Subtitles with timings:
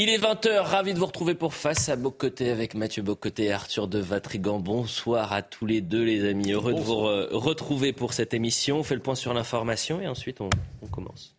[0.00, 3.52] Il est 20h, ravi de vous retrouver pour Face à Bocoté avec Mathieu Bocoté et
[3.52, 4.60] Arthur de Vatrigan.
[4.60, 6.98] Bonsoir à tous les deux les amis, heureux de vous
[7.36, 8.78] retrouver pour cette émission.
[8.78, 10.50] On fait le point sur l'information et ensuite on,
[10.82, 11.34] on commence.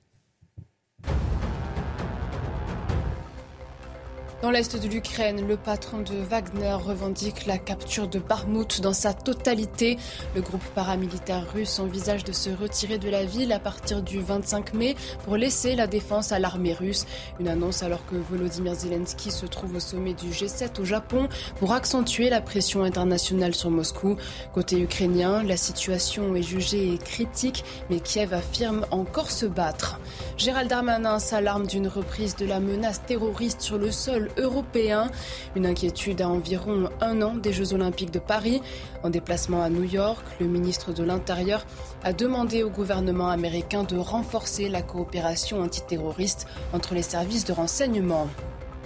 [4.41, 9.13] Dans l'est de l'Ukraine, le patron de Wagner revendique la capture de Barmout dans sa
[9.13, 9.97] totalité.
[10.33, 14.73] Le groupe paramilitaire russe envisage de se retirer de la ville à partir du 25
[14.75, 17.05] mai pour laisser la défense à l'armée russe.
[17.41, 21.27] Une annonce alors que Volodymyr Zelensky se trouve au sommet du G7 au Japon
[21.57, 24.15] pour accentuer la pression internationale sur Moscou.
[24.53, 29.99] Côté ukrainien, la situation est jugée critique, mais Kiev affirme encore se battre.
[30.37, 35.09] Gérald Darmanin s'alarme d'une reprise de la menace terroriste sur le sol européen.
[35.55, 38.61] Une inquiétude à environ un an des Jeux olympiques de Paris.
[39.03, 41.65] En déplacement à New York, le ministre de l'Intérieur
[42.03, 48.27] a demandé au gouvernement américain de renforcer la coopération antiterroriste entre les services de renseignement.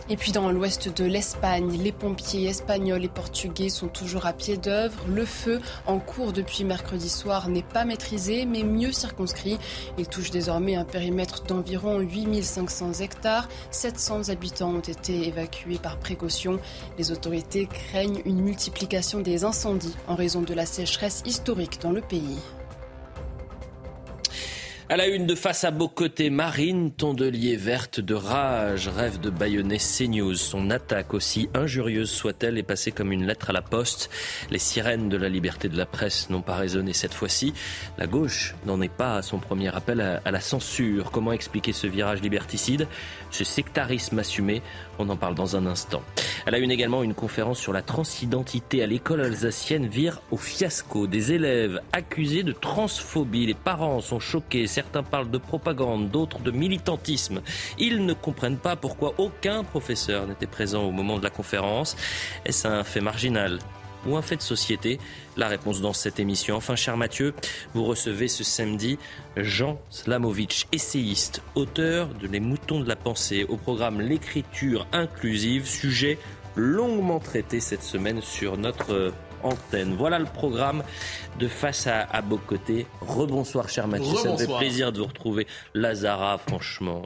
[0.10, 4.58] Et puis dans l'ouest de l'Espagne, les pompiers espagnols et portugais sont toujours à pied
[4.58, 5.00] d'œuvre.
[5.08, 9.58] Le feu en cours depuis mercredi soir n'est pas maîtrisé mais mieux circonscrit.
[9.98, 13.48] Il touche désormais un périmètre d'environ 8500 hectares.
[13.72, 16.60] 700 habitants ont été évacués par précaution.
[16.98, 22.02] Les autorités craignent une multiplication des incendies en raison de la sécheresse historique dans le
[22.02, 22.40] pays.
[24.94, 29.32] À la une de face à beau côté, Marine Tondelier, verte de rage, rêve de
[29.32, 30.36] baïonner CNews.
[30.36, 34.12] Son attaque, aussi injurieuse soit-elle, est passée comme une lettre à la poste.
[34.52, 37.56] Les sirènes de la liberté de la presse n'ont pas résonné cette fois-ci.
[37.98, 41.10] La gauche n'en est pas à son premier appel à, la censure.
[41.10, 42.88] Comment expliquer ce virage liberticide,
[43.32, 44.62] ce sectarisme assumé?
[45.00, 46.04] On en parle dans un instant.
[46.46, 51.08] À la une également, une conférence sur la transidentité à l'école alsacienne vire au fiasco.
[51.08, 53.48] Des élèves accusés de transphobie.
[53.48, 54.68] Les parents sont choqués
[55.04, 57.42] parlent de propagande, d'autres de militantisme.
[57.78, 61.96] Ils ne comprennent pas pourquoi aucun professeur n'était présent au moment de la conférence.
[62.46, 63.60] Est-ce un fait marginal
[64.06, 65.00] ou un fait de société?
[65.38, 66.56] La réponse dans cette émission.
[66.56, 67.34] Enfin, cher Mathieu,
[67.74, 69.00] vous recevez ce samedi
[69.38, 76.18] Jean Slamovitch, essayiste, auteur de Les moutons de la pensée, au programme L'écriture inclusive, sujet
[76.56, 79.12] longuement traité cette semaine sur notre
[79.44, 79.96] antenne.
[79.96, 80.84] Voilà le programme
[81.40, 82.88] de Face à, à Bocoté.
[83.02, 84.16] Rebonsoir, cher Mathieu.
[84.18, 85.48] Ça me fait plaisir de vous retrouver.
[85.74, 87.06] Lazara, franchement.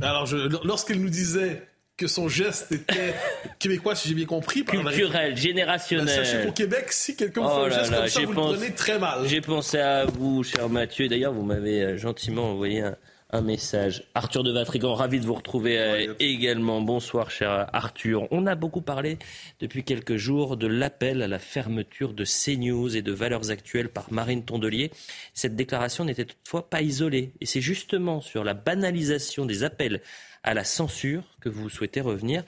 [0.00, 0.28] Alors,
[0.64, 1.62] lorsqu'il nous disait
[1.96, 3.14] que son geste était
[3.58, 4.64] québécois, si j'ai bien compris.
[4.64, 6.06] Culturel, générationnel.
[6.06, 8.72] Ben, sachez qu'au Québec, si quelqu'un fait oh un geste comme ça, vous le prenez
[8.72, 9.26] très mal.
[9.26, 11.08] J'ai pensé à vous, cher Mathieu.
[11.08, 12.96] D'ailleurs, vous m'avez euh, gentiment envoyé un,
[13.32, 14.04] un message.
[14.14, 16.80] Arthur de Vatrigan, ravi de vous retrouver euh, également.
[16.80, 18.26] Bonsoir, cher Arthur.
[18.30, 19.18] On a beaucoup parlé
[19.60, 24.12] depuis quelques jours de l'appel à la fermeture de CNews et de valeurs actuelles par
[24.12, 24.90] Marine Tondelier.
[25.34, 27.32] Cette déclaration n'était toutefois pas isolée.
[27.40, 30.00] Et c'est justement sur la banalisation des appels
[30.42, 32.44] à la censure que vous souhaitez revenir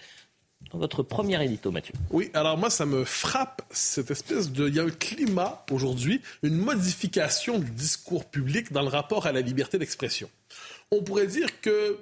[0.71, 1.93] dans votre premier édito, Mathieu.
[2.11, 4.69] Oui, alors moi, ça me frappe cette espèce de...
[4.69, 9.33] Il y a un climat aujourd'hui, une modification du discours public dans le rapport à
[9.33, 10.31] la liberté d'expression
[10.93, 11.99] on pourrait dire que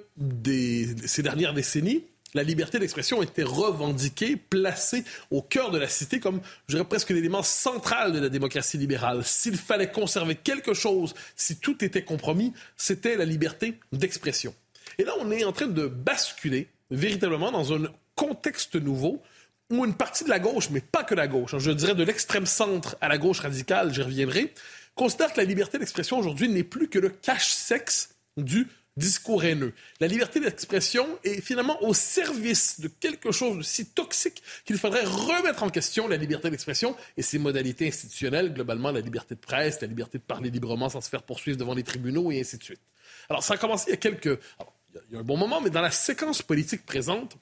[1.07, 2.03] ces dernières décennies,
[2.33, 7.09] la liberté d'expression était revendiquée, placée au cœur de la cité comme, je dirais, presque
[7.09, 9.23] l'élément central de la démocratie libérale.
[9.23, 14.53] S'il fallait conserver quelque chose, si tout était compromis, c'était la liberté d'expression.
[14.97, 17.83] Et là, on est en train de basculer véritablement dans un
[18.15, 19.21] contexte nouveau
[19.69, 22.03] où une partie de la gauche, mais pas que la gauche, hein, je dirais de
[22.03, 24.53] l'extrême centre à la gauche radicale, j'y reviendrai,
[24.95, 29.73] considère que la liberté d'expression aujourd'hui n'est plus que le cache-sexe du discours haineux.
[29.99, 35.05] La liberté d'expression est finalement au service de quelque chose de si toxique qu'il faudrait
[35.05, 39.81] remettre en question la liberté d'expression et ses modalités institutionnelles, globalement la liberté de presse,
[39.81, 42.63] la liberté de parler librement sans se faire poursuivre devant les tribunaux et ainsi de
[42.63, 42.81] suite.
[43.29, 44.39] Alors ça a commencé il y a quelques...
[45.09, 47.37] il y a un bon moment, mais dans la séquence politique présente,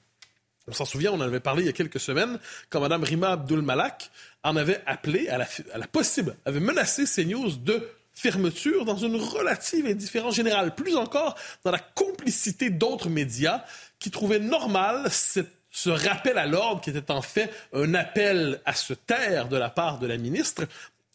[0.68, 2.38] on s'en souvient, on en avait parlé il y a quelques semaines,
[2.68, 4.10] quand Mme Rima Abdul Malak
[4.44, 7.88] en avait appelé à la, à la possible, avait menacé CNews de
[8.20, 13.64] fermeture dans une relative indifférence générale, plus encore dans la complicité d'autres médias
[13.98, 18.92] qui trouvaient normal ce rappel à l'ordre qui était en fait un appel à se
[18.92, 20.66] taire de la part de la ministre.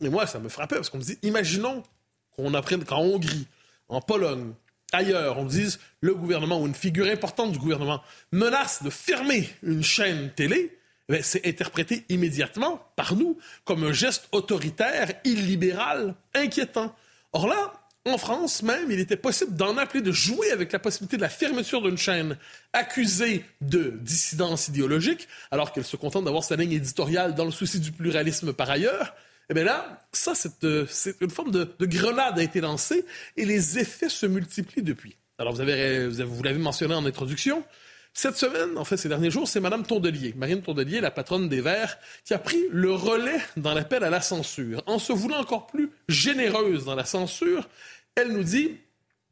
[0.02, 1.84] Et moi, ça me frappait parce qu'on me dit, imaginons
[2.36, 3.48] qu'on apprenne qu'en Hongrie,
[3.88, 4.54] en Pologne,
[4.92, 8.02] ailleurs, on dise le gouvernement ou une figure importante du gouvernement
[8.32, 10.78] menace de fermer une chaîne télé,
[11.22, 16.96] c'est interprété immédiatement par nous comme un geste autoritaire, illibéral, inquiétant.
[17.34, 17.74] Or là,
[18.08, 21.30] en France même, il était possible d'en appeler, de jouer avec la possibilité de la
[21.30, 22.38] fermeture d'une chaîne
[22.72, 27.80] accusée de dissidence idéologique, alors qu'elle se contente d'avoir sa ligne éditoriale dans le souci
[27.80, 29.16] du pluralisme par ailleurs.
[29.50, 30.86] Eh bien là, ça, c'est euh,
[31.22, 33.06] une forme de, grenade a été lancée
[33.38, 35.18] et les effets se multiplient depuis.
[35.38, 35.64] Alors, vous
[36.44, 37.64] l'avez mentionné en introduction,
[38.18, 41.60] Cette semaine, en fait, ces derniers jours, c'est Mme Tondelier, Marine Tondelier, la patronne des
[41.60, 44.82] Verts, qui a pris le relais dans l'appel à la censure.
[44.86, 47.68] En se voulant encore plus généreuse dans la censure,
[48.16, 48.78] elle nous dit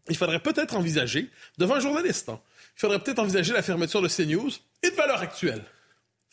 [0.09, 2.41] il faudrait peut-être envisager, devant un journaliste, hein,
[2.75, 4.51] il faudrait peut-être envisager la fermeture de CNews
[4.83, 5.63] et de valeur actuelle.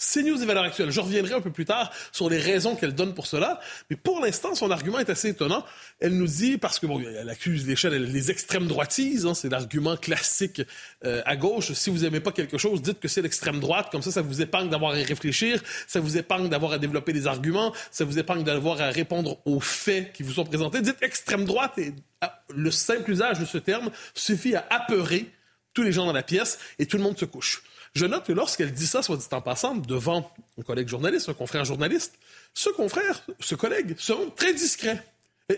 [0.00, 0.91] CNews et valeurs actuelles.
[0.91, 3.61] Je reviendrai un peu plus tard sur les raisons qu'elle donne pour cela,
[3.91, 5.64] mais pour l'instant, son argument est assez étonnant.
[6.00, 9.50] Elle nous dit, parce que bon, elle accuse les chaînes, les extrêmes droitises, hein, c'est
[9.50, 10.62] l'argument classique
[11.05, 11.73] euh, à gauche.
[11.73, 14.41] Si vous aimez pas quelque chose, dites que c'est l'extrême droite, comme ça, ça vous
[14.41, 18.43] épargne d'avoir à réfléchir, ça vous épargne d'avoir à développer des arguments, ça vous épargne
[18.43, 20.81] d'avoir à répondre aux faits qui vous sont présentés.
[20.81, 25.31] Dites extrême droite et ah, le simple usage de ce terme suffit à apeurer
[25.75, 27.62] tous les gens dans la pièce et tout le monde se couche.
[27.94, 31.34] Je note que lorsqu'elle dit ça, soit dit en passant, devant un collègue journaliste, un
[31.34, 32.14] confrère journaliste,
[32.54, 35.02] ce confrère, ce collègue, seront très discrets.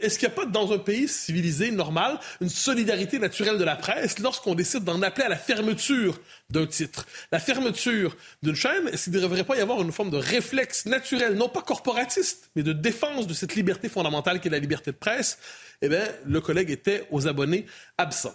[0.01, 3.77] Est-ce qu'il n'y a pas dans un pays civilisé, normal, une solidarité naturelle de la
[3.77, 6.19] presse lorsqu'on décide d'en appeler à la fermeture
[6.49, 10.11] d'un titre, la fermeture d'une chaîne Est-ce qu'il ne devrait pas y avoir une forme
[10.11, 14.59] de réflexe naturel, non pas corporatiste, mais de défense de cette liberté fondamentale qu'est la
[14.59, 15.39] liberté de presse?
[15.83, 17.67] Eh bien, le collègue était aux abonnés
[17.99, 18.35] absents.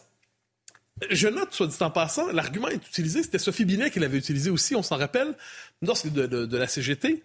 [1.10, 4.50] Je note, soit dit en passant, l'argument est utilisé, c'était Sophie Binet qui l'avait utilisé
[4.50, 5.36] aussi, on s'en rappelle,
[5.82, 7.24] lorsque de, de, la CGT,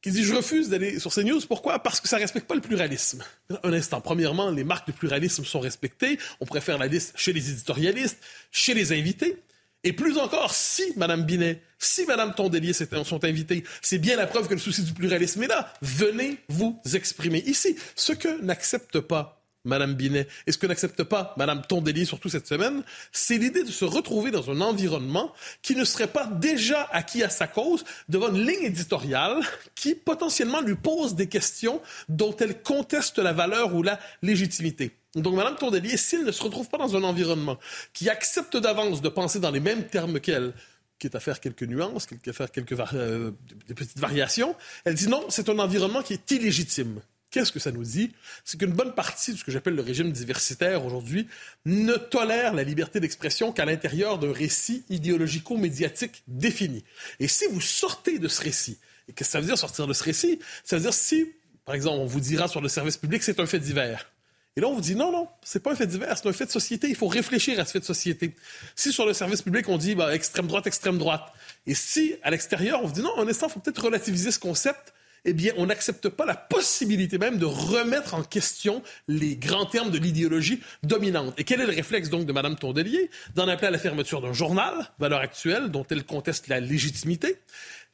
[0.00, 1.40] qui dit Je refuse d'aller sur CNews.
[1.48, 1.82] Pourquoi?
[1.82, 3.24] Parce que ça ne respecte pas le pluralisme.
[3.64, 4.00] Un instant.
[4.00, 6.18] Premièrement, les marques de pluralisme sont respectées.
[6.40, 8.18] On préfère la liste chez les éditorialistes,
[8.52, 9.42] chez les invités.
[9.84, 14.48] Et plus encore, si Mme Binet, si Mme Tondelier sont invités, c'est bien la preuve
[14.48, 15.72] que le souci du pluralisme est là.
[15.82, 17.76] Venez vous exprimer ici.
[17.94, 22.46] Ce que n'accepte pas Madame Binet, et ce que n'accepte pas Madame Tondelier, surtout cette
[22.46, 22.82] semaine,
[23.12, 25.32] c'est l'idée de se retrouver dans un environnement
[25.62, 29.40] qui ne serait pas déjà acquis à sa cause devant une ligne éditoriale
[29.74, 34.92] qui potentiellement lui pose des questions dont elle conteste la valeur ou la légitimité.
[35.14, 37.58] Donc, Madame Tondelier, s'il ne se retrouve pas dans un environnement
[37.92, 40.52] qui accepte d'avance de penser dans les mêmes termes qu'elle,
[40.98, 43.32] qui est à faire quelques nuances, à faire quelques euh,
[43.74, 47.00] petites variations, elle dit non, c'est un environnement qui est illégitime.
[47.30, 48.12] Qu'est-ce que ça nous dit?
[48.44, 51.28] C'est qu'une bonne partie de ce que j'appelle le régime diversitaire aujourd'hui
[51.66, 56.84] ne tolère la liberté d'expression qu'à l'intérieur d'un récit idéologico-médiatique défini.
[57.20, 58.78] Et si vous sortez de ce récit,
[59.08, 60.38] et qu'est-ce que ça veut dire sortir de ce récit?
[60.64, 61.26] Ça veut dire si,
[61.66, 64.10] par exemple, on vous dira sur le service public, c'est un fait divers.
[64.56, 66.46] Et là, on vous dit non, non, c'est pas un fait divers, c'est un fait
[66.46, 66.88] de société.
[66.88, 68.34] Il faut réfléchir à ce fait de société.
[68.74, 71.30] Si sur le service public, on dit bah, extrême droite, extrême droite,
[71.66, 74.38] et si à l'extérieur, on vous dit non, un instant, il faut peut-être relativiser ce
[74.38, 74.94] concept
[75.28, 79.90] eh bien, on n'accepte pas la possibilité même de remettre en question les grands termes
[79.90, 81.34] de l'idéologie dominante.
[81.36, 84.32] Et quel est le réflexe donc de Mme Tondelier D'en appeler à la fermeture d'un
[84.32, 87.36] journal, valeur actuelle, dont elle conteste la légitimité,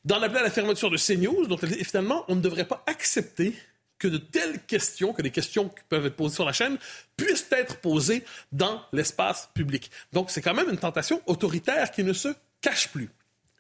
[0.04, 3.52] d'en appeler à la fermeture de CNews, dont elle, finalement, on ne devrait pas accepter
[3.98, 6.78] que de telles questions, que les questions qui peuvent être posées sur la chaîne,
[7.16, 9.90] puissent être posées dans l'espace public.
[10.12, 12.28] Donc, c'est quand même une tentation autoritaire qui ne se
[12.60, 13.10] cache plus.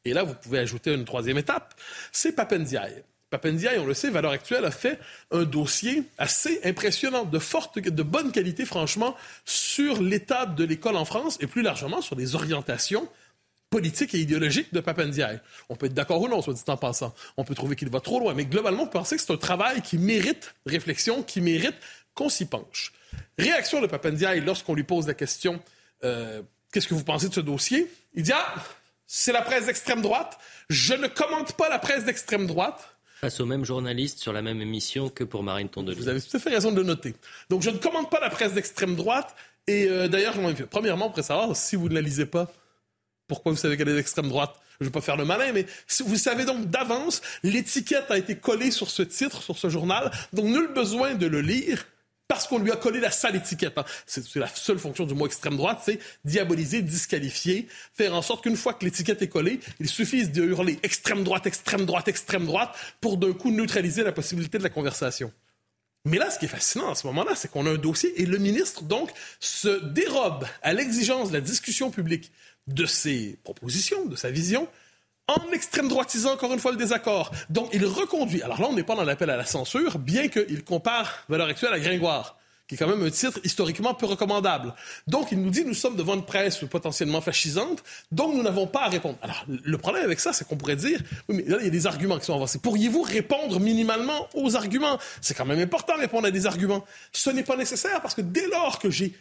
[0.04, 1.74] Et là, vous pouvez ajouter une troisième étape,
[2.12, 3.02] c'est Papendiaï.
[3.34, 4.96] Papendiaï, on le sait, Valeur Actuelle a fait
[5.32, 11.04] un dossier assez impressionnant, de forte, de bonne qualité, franchement, sur l'état de l'école en
[11.04, 13.08] France et plus largement sur les orientations
[13.70, 15.40] politiques et idéologiques de Papendiaï.
[15.68, 17.12] On peut être d'accord ou non, soit dit en passant.
[17.36, 19.82] On peut trouver qu'il va trop loin, mais globalement, on penser que c'est un travail
[19.82, 21.74] qui mérite réflexion, qui mérite
[22.14, 22.92] qu'on s'y penche.
[23.36, 25.60] Réaction de Papendiaï lorsqu'on lui pose la question
[26.04, 26.40] euh,
[26.72, 27.90] Qu'est-ce que vous pensez de ce dossier?
[28.14, 28.54] Il dit Ah,
[29.08, 30.38] c'est la presse d'extrême droite.
[30.70, 34.60] Je ne commente pas la presse d'extrême droite face au même journaliste sur la même
[34.60, 35.96] émission que pour Marine Tondelier.
[35.96, 37.14] Vous avez tout à fait raison de le noter.
[37.50, 39.34] Donc, je ne commande pas la presse d'extrême droite.
[39.66, 40.34] Et euh, d'ailleurs,
[40.70, 42.52] premièrement, pour savoir si vous ne la lisez pas,
[43.26, 44.54] pourquoi vous savez qu'elle est d'extrême droite?
[44.80, 45.66] Je ne vais pas faire le malin, mais
[46.04, 50.46] vous savez donc d'avance, l'étiquette a été collée sur ce titre, sur ce journal, donc
[50.46, 51.86] nul besoin de le lire
[52.34, 53.78] parce qu'on lui a collé la sale étiquette.
[53.78, 53.84] Hein.
[54.06, 58.56] C'est la seule fonction du mot extrême droite, c'est diaboliser, disqualifier, faire en sorte qu'une
[58.56, 62.74] fois que l'étiquette est collée, il suffise de hurler extrême droite, extrême droite, extrême droite
[63.00, 65.32] pour d'un coup neutraliser la possibilité de la conversation.
[66.04, 68.26] Mais là, ce qui est fascinant à ce moment-là, c'est qu'on a un dossier et
[68.26, 69.10] le ministre, donc,
[69.40, 72.30] se dérobe à l'exigence de la discussion publique
[72.66, 74.68] de ses propositions, de sa vision,
[75.28, 77.30] en extrême droitisant encore une fois le désaccord.
[77.48, 78.42] Donc, il reconduit.
[78.42, 81.72] Alors là, on n'est pas dans l'appel à la censure, bien qu'il compare valeur actuelle
[81.72, 82.36] à Gringoire,
[82.68, 84.74] qui est quand même un titre historiquement peu recommandable.
[85.06, 88.84] Donc, il nous dit nous sommes devant une presse potentiellement fascisante, donc nous n'avons pas
[88.84, 89.16] à répondre.
[89.22, 91.70] Alors, le problème avec ça, c'est qu'on pourrait dire oui, mais là, il y a
[91.70, 92.58] des arguments qui sont avancés.
[92.58, 94.98] Pourriez-vous répondre minimalement aux arguments?
[95.22, 96.84] C'est quand même important de répondre à des arguments.
[97.12, 99.14] Ce n'est pas nécessaire parce que dès lors que j'ai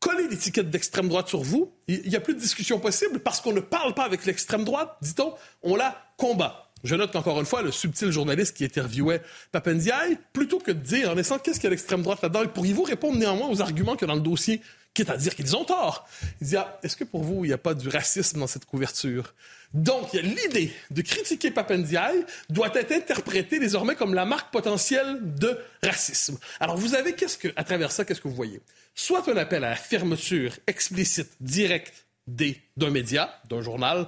[0.00, 3.52] coller l'étiquette d'extrême droite sur vous, il n'y a plus de discussion possible parce qu'on
[3.52, 6.70] ne parle pas avec l'extrême droite, dit-on, on la combat.
[6.82, 9.20] Je note qu'encore une fois, le subtil journaliste qui interviewait
[9.52, 12.84] Papendiaï, plutôt que de dire en laissant qu'est-ce qu'il y a l'extrême droite là-dedans, pourriez-vous
[12.84, 14.62] répondre néanmoins aux arguments que dans le dossier
[14.94, 16.08] quitte à dire qu'ils ont tort?
[16.40, 18.64] Il dit, ah, est-ce que pour vous, il n'y a pas du racisme dans cette
[18.64, 19.34] couverture?
[19.74, 26.38] Donc, l'idée de critiquer Papendiaï doit être interprétée désormais comme la marque potentielle de racisme.
[26.58, 28.62] Alors, vous avez, qu'est-ce que, à travers ça, qu'est-ce que vous voyez?
[28.94, 34.06] Soit un appel à la fermeture explicite, directe d'un média, d'un journal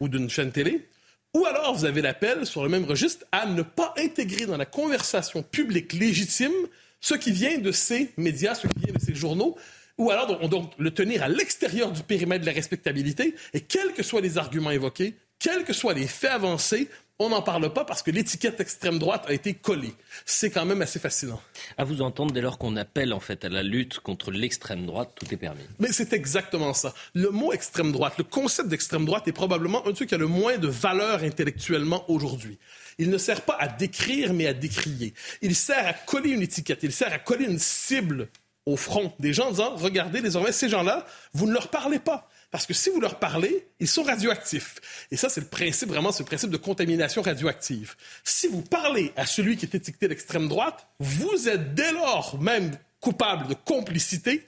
[0.00, 0.88] ou d'une chaîne télé,
[1.34, 4.64] ou alors vous avez l'appel sur le même registre à ne pas intégrer dans la
[4.64, 6.52] conversation publique légitime
[7.00, 9.56] ce qui vient de ces médias, ce qui vient de ces journaux,
[9.98, 13.92] ou alors on doit le tenir à l'extérieur du périmètre de la respectabilité, et quels
[13.92, 16.88] que soient les arguments évoqués, quels que soient les faits avancés,
[17.20, 19.94] on n'en parle pas parce que l'étiquette extrême droite a été collée.
[20.24, 21.40] C'est quand même assez fascinant.
[21.76, 25.10] À vous entendre, dès lors qu'on appelle en fait à la lutte contre l'extrême droite,
[25.16, 25.64] tout est permis.
[25.80, 26.94] Mais c'est exactement ça.
[27.14, 30.28] Le mot extrême droite, le concept d'extrême droite est probablement un truc qui a le
[30.28, 32.58] moins de valeur intellectuellement aujourd'hui.
[32.98, 35.14] Il ne sert pas à décrire, mais à décrier.
[35.42, 38.28] Il sert à coller une étiquette, il sert à coller une cible
[38.64, 42.28] au front des gens en disant, regardez, désormais, ces gens-là, vous ne leur parlez pas.
[42.50, 44.76] Parce que si vous leur parlez, ils sont radioactifs.
[45.10, 47.94] Et ça, c'est le principe, vraiment, c'est le principe de contamination radioactive.
[48.24, 52.70] Si vous parlez à celui qui est étiqueté d'extrême droite, vous êtes dès lors même
[53.00, 54.46] coupable de complicité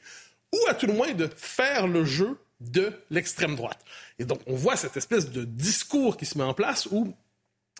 [0.52, 3.84] ou à tout le moins de faire le jeu de l'extrême droite.
[4.18, 7.14] Et donc, on voit cette espèce de discours qui se met en place où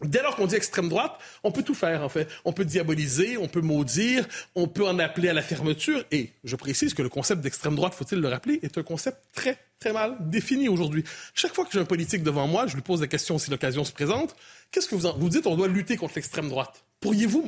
[0.03, 2.29] Dès lors qu'on dit extrême droite, on peut tout faire, en fait.
[2.45, 6.05] On peut diaboliser, on peut maudire, on peut en appeler à la fermeture.
[6.11, 9.59] Et je précise que le concept d'extrême droite, faut-il le rappeler, est un concept très,
[9.79, 11.05] très mal défini aujourd'hui.
[11.35, 13.85] Chaque fois que j'ai un politique devant moi, je lui pose la question si l'occasion
[13.85, 14.35] se présente.
[14.71, 15.17] Qu'est-ce que vous en...
[15.19, 16.85] Vous dites, on doit lutter contre l'extrême droite?
[17.01, 17.45] Pourriez-vous,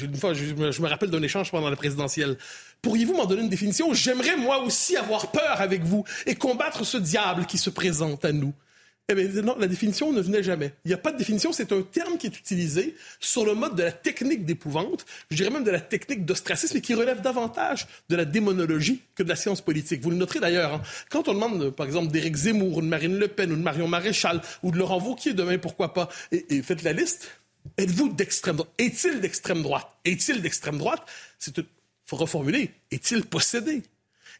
[0.00, 2.38] une fois, je, me rappelle d'un échange pendant la présidentielle,
[2.80, 3.92] pourriez-vous m'en donner une définition?
[3.92, 8.32] J'aimerais moi aussi avoir peur avec vous et combattre ce diable qui se présente à
[8.32, 8.54] nous.
[9.10, 10.72] Eh bien, non, la définition ne venait jamais.
[10.86, 13.76] Il n'y a pas de définition, c'est un terme qui est utilisé sur le mode
[13.76, 17.86] de la technique d'épouvante, je dirais même de la technique d'ostracisme, et qui relève davantage
[18.08, 20.00] de la démonologie que de la science politique.
[20.00, 20.82] Vous le noterez d'ailleurs, hein.
[21.10, 23.88] quand on demande, par exemple, d'Éric Zemmour, ou de Marine Le Pen, ou de Marion
[23.88, 27.30] Maréchal, ou de Laurent Wauquiez demain, pourquoi pas, et, faites la liste,
[27.76, 28.72] êtes-vous d'extrême droite?
[28.78, 29.86] Est-il d'extrême droite?
[30.06, 31.06] Est-il d'extrême droite?
[31.38, 31.64] C'est Il
[32.06, 32.70] faut reformuler.
[32.90, 33.82] Est-il possédé?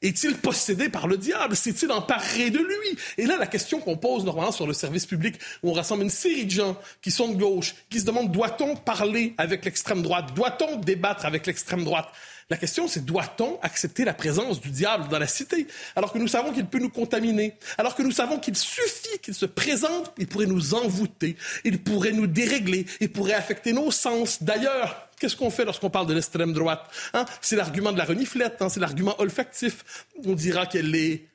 [0.04, 1.56] Est-il possédé par le diable?
[1.56, 2.98] S'est-il emparé de lui?
[3.16, 6.10] Et là, la question qu'on pose normalement sur le service public, où on rassemble une
[6.10, 10.34] série de gens qui sont de gauche, qui se demandent doit-on parler avec l'extrême droite?
[10.34, 12.08] Doit-on débattre avec l'extrême droite?
[12.50, 16.28] La question, c'est doit-on accepter la présence du diable dans la cité, alors que nous
[16.28, 20.26] savons qu'il peut nous contaminer, alors que nous savons qu'il suffit qu'il se présente, il
[20.26, 24.42] pourrait nous envoûter, il pourrait nous dérégler, il pourrait affecter nos sens.
[24.42, 26.84] D'ailleurs, qu'est-ce qu'on fait lorsqu'on parle de l'extrême droite
[27.14, 27.24] hein?
[27.40, 28.68] C'est l'argument de la reniflette, hein?
[28.68, 30.06] c'est l'argument olfactif.
[30.24, 31.26] On dira qu'elle est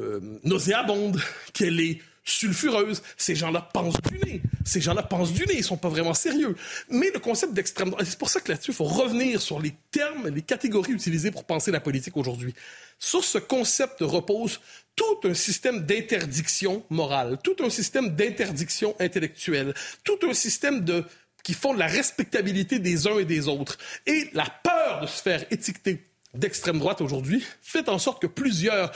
[0.00, 1.20] euh, nauséabonde,
[1.52, 3.02] qu'elle est sulfureuse.
[3.16, 4.42] Ces gens-là pensent du nez.
[4.64, 5.54] Ces gens-là pensent du nez.
[5.56, 6.54] Ils sont pas vraiment sérieux.
[6.90, 9.74] Mais le concept d'extrême droite, c'est pour ça que là-dessus, il faut revenir sur les
[9.90, 12.54] termes, les catégories utilisées pour penser la politique aujourd'hui.
[12.98, 14.60] Sur ce concept repose
[14.94, 21.04] tout un système d'interdiction morale, tout un système d'interdiction intellectuelle, tout un système de
[21.44, 23.78] qui font la respectabilité des uns et des autres.
[24.04, 26.04] Et la peur de se faire étiqueter
[26.34, 28.90] d'extrême droite aujourd'hui fait en sorte que plusieurs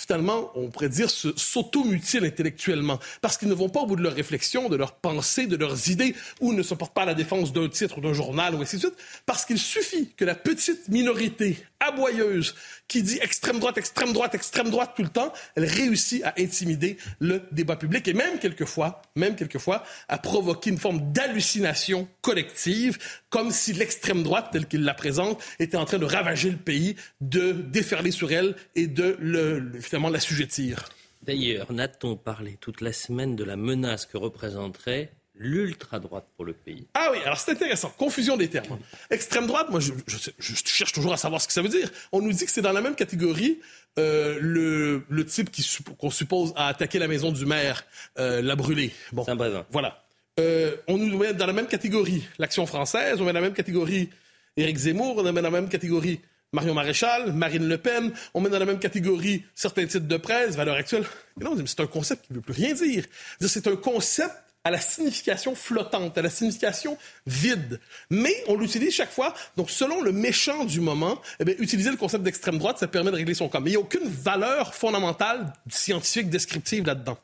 [0.00, 4.14] finalement, on pourrait dire, s'automutilent intellectuellement parce qu'ils ne vont pas au bout de leur
[4.14, 7.52] réflexion, de leurs pensées, de leurs idées, ou ne se portent pas à la défense
[7.52, 10.88] d'un titre ou d'un journal, ou ainsi de suite, parce qu'il suffit que la petite
[10.88, 12.54] minorité aboyeuse
[12.88, 16.98] qui dit extrême droite, extrême droite, extrême droite tout le temps, elle réussit à intimider
[17.20, 22.98] le débat public et même quelquefois, même quelquefois, à provoquer une forme d'hallucination collective,
[23.30, 26.96] comme si l'extrême droite, telle qu'il la présente, était en train de ravager le pays,
[27.20, 30.88] de déferler sur elle et de le, finalement l'assujettir.
[31.22, 36.86] D'ailleurs, n'a-t-on parlé toute la semaine de la menace que représenterait l'ultra-droite pour le pays.
[36.94, 37.90] Ah oui, alors c'est intéressant.
[37.96, 38.78] Confusion des termes.
[39.10, 39.92] Extrême droite, moi, je,
[40.38, 41.90] cherche toujours à savoir ce que ça veut dire.
[42.12, 43.58] On nous dit que c'est dans la même catégorie
[43.98, 45.50] euh, le, le, type
[45.98, 47.84] qu'on suppose a attaqué la maison du maire,
[48.18, 48.92] euh, l'a brûlé.
[49.12, 49.24] Bon,
[49.70, 50.04] Voilà.
[50.38, 53.54] Euh, on nous met dans la même catégorie l'action française, on met dans la même
[53.54, 54.10] catégorie
[54.56, 56.20] Éric Zemmour, on met dans la même catégorie
[56.52, 60.56] Marion Maréchal, Marine Le Pen, on met dans la même catégorie certains titres de presse,
[60.56, 61.04] valeur actuelle.
[61.40, 63.04] Non, c'est un concept qui ne veut plus rien dire.
[63.40, 64.34] C'est un concept
[64.64, 67.80] à la signification flottante, à la signification vide.
[68.10, 69.32] Mais on l'utilise chaque fois.
[69.56, 73.16] Donc, selon le méchant du moment, eh utiliser le concept d'extrême droite, ça permet de
[73.16, 73.60] régler son cas.
[73.60, 77.18] Mais il n'y a aucune valeur fondamentale scientifique descriptive là-dedans.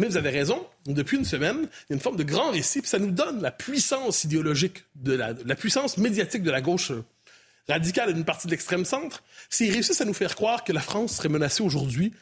[0.00, 2.80] Mais vous avez raison, depuis une semaine, il y a une forme de grand récit,
[2.80, 6.90] puis ça nous donne la puissance idéologique, de la, la puissance médiatique de la gauche
[7.68, 9.22] radicale et d'une partie de l'extrême centre.
[9.50, 12.14] S'ils réussissent à nous faire croire que la France serait menacée aujourd'hui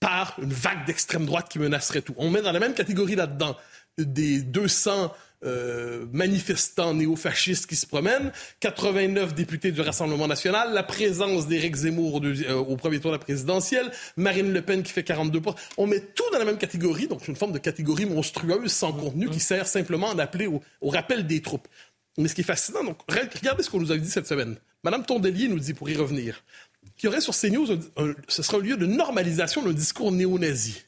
[0.00, 2.14] par une vague d'extrême droite qui menacerait tout.
[2.16, 3.56] On met dans la même catégorie là-dedans
[3.98, 5.14] des 200
[5.44, 12.14] euh, manifestants néo-fascistes qui se promènent, 89 députés du Rassemblement national, la présence d'Éric Zemmour
[12.14, 15.40] au, euh, au, premier tour de la présidentielle, Marine Le Pen qui fait 42
[15.78, 19.28] On met tout dans la même catégorie, donc une forme de catégorie monstrueuse sans contenu
[19.30, 21.66] qui sert simplement à appeler au, rappel des troupes.
[22.18, 24.56] Mais ce qui est fascinant, donc regardez ce qu'on nous a dit cette semaine.
[24.84, 26.44] Madame Tondelier nous dit, pour y revenir,
[26.96, 27.66] qu'il y aurait sur CNews,
[28.28, 30.84] ce sera un lieu de normalisation d'un discours néo-nazi.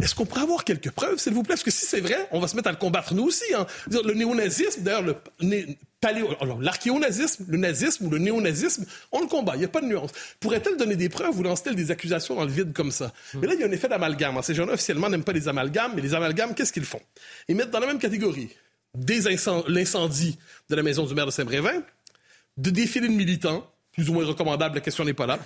[0.00, 1.54] Est-ce qu'on pourrait avoir quelques preuves, s'il vous plaît?
[1.54, 3.44] Parce que si c'est vrai, on va se mettre à le combattre nous aussi.
[3.54, 3.66] Hein.
[3.90, 5.16] Le néonazisme, d'ailleurs, le
[6.60, 10.10] l'archéonazisme, le nazisme ou le néonazisme, on le combat, il n'y a pas de nuance.
[10.40, 13.12] Pourrait-elle donner des preuves ou lancer des accusations dans le vide comme ça?
[13.34, 14.40] Mais là, il y a un effet d'amalgame.
[14.42, 17.00] Ces gens-là, officiellement, n'aiment pas les amalgames, mais les amalgames, qu'est-ce qu'ils font?
[17.48, 18.50] Ils mettent dans la même catégorie
[19.68, 21.82] l'incendie de la maison du maire de Saint-Brévin,
[22.58, 25.38] de défilés de militants, plus ou moins recommandables, la question n'est pas là,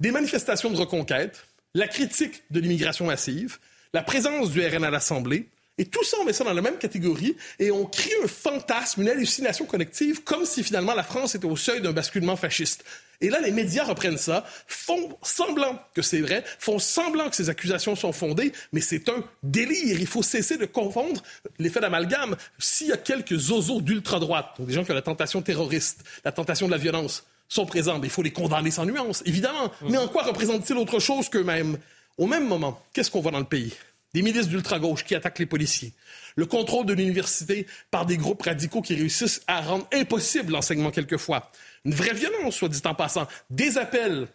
[0.00, 3.58] des manifestations de reconquête, la critique de l'immigration massive,
[3.92, 6.76] la présence du RN à l'Assemblée, et tout ça, on met ça dans la même
[6.76, 11.46] catégorie et on crée un fantasme, une hallucination collective, comme si finalement la France était
[11.46, 12.84] au seuil d'un basculement fasciste.
[13.22, 17.48] Et là, les médias reprennent ça, font semblant que c'est vrai, font semblant que ces
[17.48, 19.98] accusations sont fondées, mais c'est un délire.
[19.98, 21.22] Il faut cesser de confondre
[21.58, 22.36] l'effet d'amalgame.
[22.58, 26.66] S'il y a quelques zozos d'ultra-droite, des gens qui ont la tentation terroriste, la tentation
[26.66, 29.70] de la violence, sont présents, mais il faut les condamner sans nuance, évidemment.
[29.88, 31.78] Mais en quoi représentent-ils autre chose qu'eux-mêmes?
[32.18, 33.72] Au même moment, qu'est-ce qu'on voit dans le pays?
[34.14, 35.92] Des milices d'ultra-gauche qui attaquent les policiers.
[36.36, 41.50] Le contrôle de l'université par des groupes radicaux qui réussissent à rendre impossible l'enseignement quelquefois.
[41.84, 43.26] Une vraie violence, soit dit en passant.
[43.48, 44.28] Des appels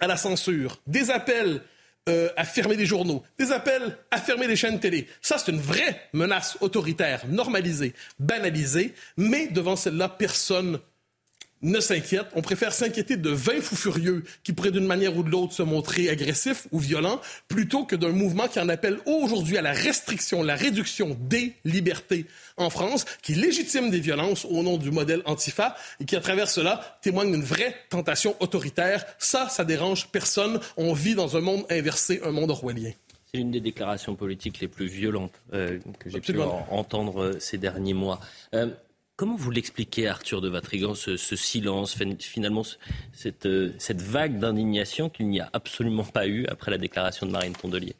[0.00, 1.62] à la censure, des appels
[2.08, 5.08] euh, à fermer des journaux, des appels à fermer des chaînes télé.
[5.22, 10.80] Ça, c'est une vraie menace autoritaire, normalisée, banalisée, mais devant celle-là, personne
[11.62, 12.26] ne s'inquiète.
[12.34, 15.62] On préfère s'inquiéter de 20 fous furieux qui pourraient d'une manière ou de l'autre se
[15.62, 20.42] montrer agressifs ou violents, plutôt que d'un mouvement qui en appelle aujourd'hui à la restriction,
[20.42, 25.76] la réduction des libertés en France, qui légitime des violences au nom du modèle antifa
[26.00, 29.04] et qui, à travers cela, témoigne d'une vraie tentation autoritaire.
[29.18, 30.60] Ça, ça dérange personne.
[30.76, 32.92] On vit dans un monde inversé, un monde orwellien.
[33.32, 36.38] C'est une des déclarations politiques les plus violentes euh, que j'ai pu
[36.70, 38.20] entendre euh, ces derniers mois.
[38.54, 38.68] Euh,
[39.16, 42.64] Comment vous l'expliquez, Arthur de Vatrigan, ce, silence, finalement
[43.14, 47.32] cette, euh, cette vague d'indignation qu'il n'y a absolument pas eu après la déclaration de
[47.32, 47.96] Marine Tondelier?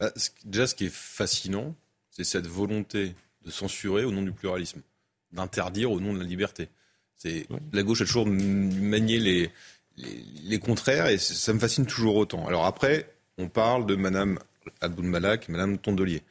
[0.00, 0.12] Bah,
[0.44, 1.76] Déjà, ce qui est fascinant,
[2.10, 4.82] c'est cette volonté de censurer au nom du pluralisme,
[5.32, 6.68] d'interdire au nom de la liberté.
[7.16, 9.50] C'est La gauche a toujours manié les,
[10.42, 12.46] les, contraires et ça me fascine toujours autant.
[12.48, 14.38] Alors après, on parle de Madame
[14.80, 16.22] Abdul Malak, Madame Tondelier.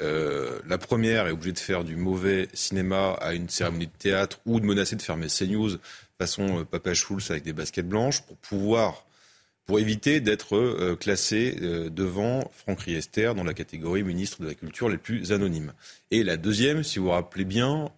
[0.00, 4.40] Euh, la première est obligée de faire du mauvais cinéma à une cérémonie de théâtre
[4.44, 5.78] ou de menacer de fermer CNews
[6.18, 9.06] façon euh, Papa Schulz avec des baskets blanches pour pouvoir,
[9.64, 11.58] pour éviter d'être euh, classé
[11.90, 15.72] devant Franck Riester dans la catégorie ministre de la Culture les plus anonymes.
[16.10, 17.90] Et la deuxième, si vous vous rappelez bien,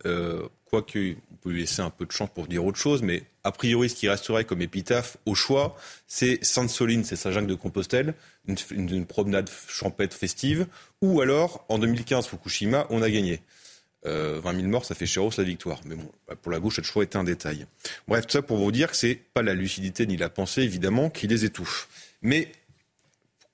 [0.69, 3.53] quoique on peut lui laisser un peu de chance pour dire autre chose, mais a
[3.53, 5.77] priori, ce qui resterait comme épitaphe au choix,
[6.07, 8.15] c'est Sainte-Soline, c'est Saint-Jacques de Compostelle,
[8.47, 10.67] une, promenade champêtre festive,
[11.01, 13.41] ou alors, en 2015, Fukushima, on a gagné.
[14.05, 15.81] 20 euh, 000 morts, ça fait chéros la victoire.
[15.85, 17.67] Mais bon, bah, pour la gauche, le choix était un détail.
[18.07, 21.11] Bref, tout ça pour vous dire que c'est pas la lucidité ni la pensée, évidemment,
[21.11, 21.89] qui les étouffe.
[22.23, 22.53] Mais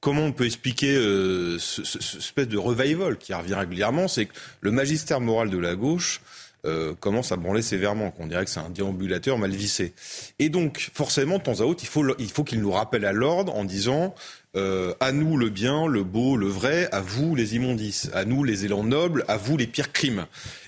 [0.00, 1.80] comment on peut expliquer euh, ce,
[2.18, 6.20] espèce de revival qui revient régulièrement C'est que le magistère moral de la gauche
[6.64, 9.92] euh, commence à branler sévèrement, qu'on dirait que c'est un déambulateur mal vissé.
[10.38, 13.12] Et donc, forcément, de temps à autre, il faut, il faut qu'il nous rappelle à
[13.12, 14.14] l'ordre en disant
[14.56, 18.44] euh, à nous le bien, le beau, le vrai, à vous les immondices, à nous
[18.44, 20.26] les élans nobles, à vous les pires crimes.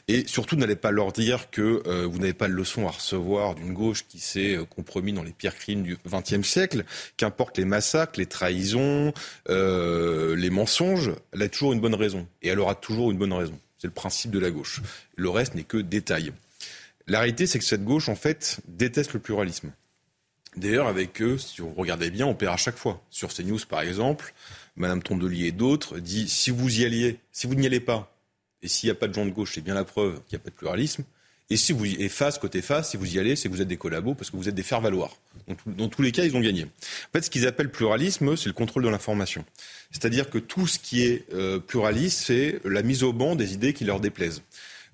[0.09, 3.55] Et surtout, n'allez pas leur dire que euh, vous n'avez pas de leçon à recevoir
[3.55, 6.85] d'une gauche qui s'est compromis dans les pires crimes du XXe siècle.
[7.17, 9.13] Qu'importe les massacres, les trahisons,
[9.49, 12.27] les mensonges, elle a toujours une bonne raison.
[12.43, 13.59] Et elle aura toujours une bonne raison.
[13.79, 14.81] C'est le principe de la gauche.
[15.17, 16.33] Le reste n'est que détail.
[17.07, 19.73] La réalité, c'est que cette gauche, en fait, déteste le pluralisme.
[20.57, 23.05] D'ailleurs, avec eux, si vous regardez bien, on perd à chaque fois.
[23.11, 24.33] Sur CNews, par exemple,
[24.75, 28.17] Madame Tondelier et d'autres disent si vous y alliez, si vous n'y allez pas,
[28.63, 30.43] et s'il n'y a pas de gens de gauche, c'est bien la preuve qu'il n'y
[30.43, 31.05] a pas de pluralisme.
[31.49, 33.69] Et si vous et face côté face, si vous y allez, c'est que vous êtes
[33.69, 35.17] des collabos parce que vous êtes des faire-valoir.
[35.67, 36.65] Dans, tous les cas, ils ont gagné.
[36.65, 39.45] En fait, ce qu'ils appellent pluralisme, c'est le contrôle de l'information.
[39.93, 43.73] C'est-à-dire que tout ce qui est euh, pluraliste, c'est la mise au banc des idées
[43.73, 44.43] qui leur déplaisent.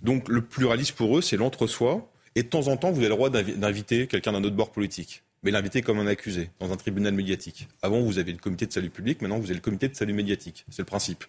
[0.02, 2.10] Donc le pluralisme pour eux, c'est l'entre-soi.
[2.34, 5.22] Et de temps en temps, vous avez le droit d'inviter quelqu'un d'un autre bord politique.
[5.42, 7.66] Mais l'inviter comme un accusé, dans un tribunal médiatique.
[7.82, 10.12] Avant, vous avez le comité de salut public, maintenant, vous avez le comité de salut
[10.12, 10.64] médiatique.
[10.70, 11.24] C'est le principe.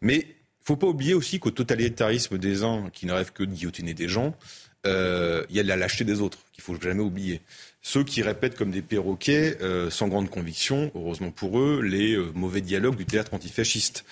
[0.00, 0.26] Mais
[0.66, 4.08] faut pas oublier aussi qu'au totalitarisme des uns, qui ne rêvent que de guillotiner des
[4.08, 4.34] gens,
[4.84, 7.40] euh, il y a la lâcheté des autres qu'il faut jamais oublier.
[7.82, 12.32] Ceux qui répètent comme des perroquets, euh, sans grande conviction, heureusement pour eux, les euh,
[12.34, 14.04] mauvais dialogues du théâtre antifasciste,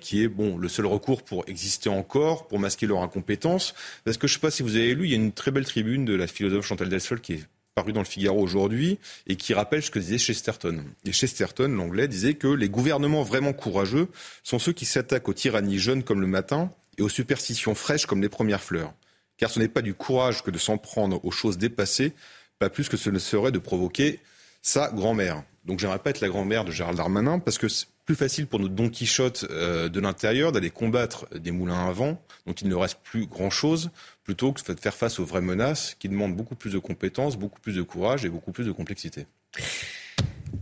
[0.00, 3.74] qui est bon le seul recours pour exister encore, pour masquer leur incompétence.
[4.04, 5.50] Parce que je ne sais pas si vous avez lu, il y a une très
[5.50, 7.44] belle tribune de la philosophe Chantal Delsol qui est
[7.74, 10.84] paru dans le Figaro aujourd'hui et qui rappelle ce que disait Chesterton.
[11.04, 14.08] Et Chesterton, l'anglais, disait que les gouvernements vraiment courageux
[14.44, 18.22] sont ceux qui s'attaquent aux tyrannies jeunes comme le matin et aux superstitions fraîches comme
[18.22, 18.94] les premières fleurs.
[19.38, 22.12] Car ce n'est pas du courage que de s'en prendre aux choses dépassées,
[22.60, 24.20] pas plus que ce ne serait de provoquer
[24.62, 25.42] sa grand-mère.
[25.64, 28.60] Donc j'aimerais pas être la grand-mère de Gérald Darmanin parce que c'est plus facile pour
[28.60, 32.74] nos Don Quichotte euh, de l'intérieur d'aller combattre des moulins à vent dont il ne
[32.74, 33.90] reste plus grand-chose
[34.24, 37.60] plutôt que de faire face aux vraies menaces qui demandent beaucoup plus de compétences, beaucoup
[37.60, 39.26] plus de courage et beaucoup plus de complexité.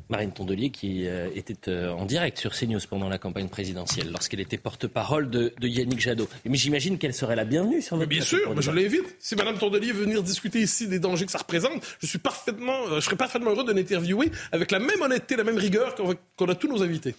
[0.09, 4.40] Marine Tondelier qui euh, était euh, en direct sur CNews pendant la campagne présidentielle lorsqu'elle
[4.40, 6.28] était porte-parole de, Yannick Jadot.
[6.44, 9.16] Mais j'imagine qu'elle serait la bienvenue sur notre Bien sûr, mais je l'invite.
[9.18, 12.87] Si Mme Tondelier veut venir discuter ici des dangers que ça représente, je suis parfaitement,
[12.88, 16.48] euh, je serais parfaitement heureux de l'interviewer avec la même honnêteté, la même rigueur qu'on
[16.48, 17.14] a tous nos invités.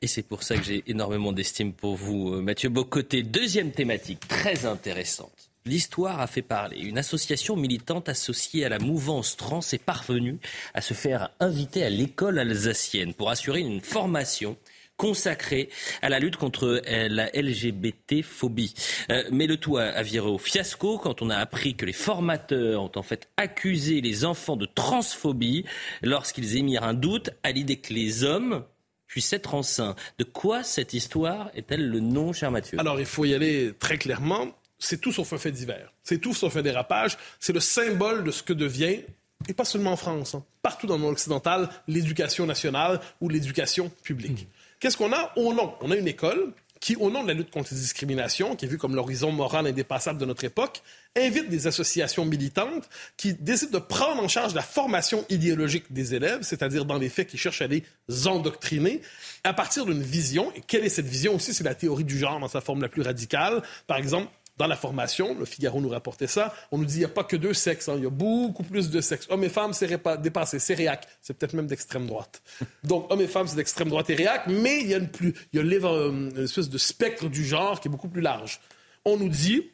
[0.00, 3.24] Et c'est pour ça que j'ai énormément d'estime pour vous, Mathieu Bocoté.
[3.24, 6.78] Deuxième thématique très intéressante L'histoire a fait parler.
[6.80, 10.38] Une association militante associée à la mouvance trans est parvenue
[10.72, 14.56] à se faire inviter à l'école alsacienne pour assurer une formation
[14.96, 15.68] consacrée
[16.00, 18.72] à la lutte contre la LGBT-phobie.
[19.10, 22.82] Euh, mais le tout a, viré au fiasco quand on a appris que les formateurs
[22.82, 25.66] ont en fait accusé les enfants de transphobie
[26.02, 28.64] lorsqu'ils émirent un doute à l'idée que les hommes
[29.06, 29.96] puissent être enceints.
[30.18, 32.80] De quoi cette histoire est-elle le nom, cher Mathieu?
[32.80, 35.92] Alors, il faut y aller très clairement c'est tout sauf un fait divers.
[36.02, 37.18] C'est tout sauf un dérapage.
[37.40, 39.00] C'est le symbole de ce que devient,
[39.48, 43.90] et pas seulement en France, hein, partout dans le monde occidental, l'éducation nationale ou l'éducation
[44.02, 44.42] publique.
[44.42, 44.78] Mmh.
[44.80, 45.74] Qu'est-ce qu'on a au nom?
[45.80, 48.68] On a une école qui, au nom de la lutte contre les discriminations, qui est
[48.68, 50.82] vue comme l'horizon moral indépassable de notre époque,
[51.16, 56.42] invite des associations militantes qui décident de prendre en charge la formation idéologique des élèves,
[56.42, 57.82] c'est-à-dire dans les faits qui cherchent à les
[58.26, 59.02] endoctriner,
[59.42, 60.52] à partir d'une vision.
[60.54, 61.52] Et quelle est cette vision aussi?
[61.52, 63.62] C'est la théorie du genre dans sa forme la plus radicale.
[63.88, 67.04] Par exemple, dans la formation, le Figaro nous rapportait ça, on nous dit qu'il n'y
[67.06, 67.94] a pas que deux sexes, hein.
[67.96, 69.26] il y a beaucoup plus de sexes.
[69.30, 69.88] Hommes et femmes, c'est
[70.20, 72.42] dépassé, c'est réac, c'est peut-être même d'extrême droite.
[72.82, 75.32] Donc, hommes et femmes, c'est d'extrême droite et réac, mais il y a, une, plus,
[75.52, 78.60] il y a une, espèce de spectre du genre qui est beaucoup plus large.
[79.04, 79.70] On nous dit,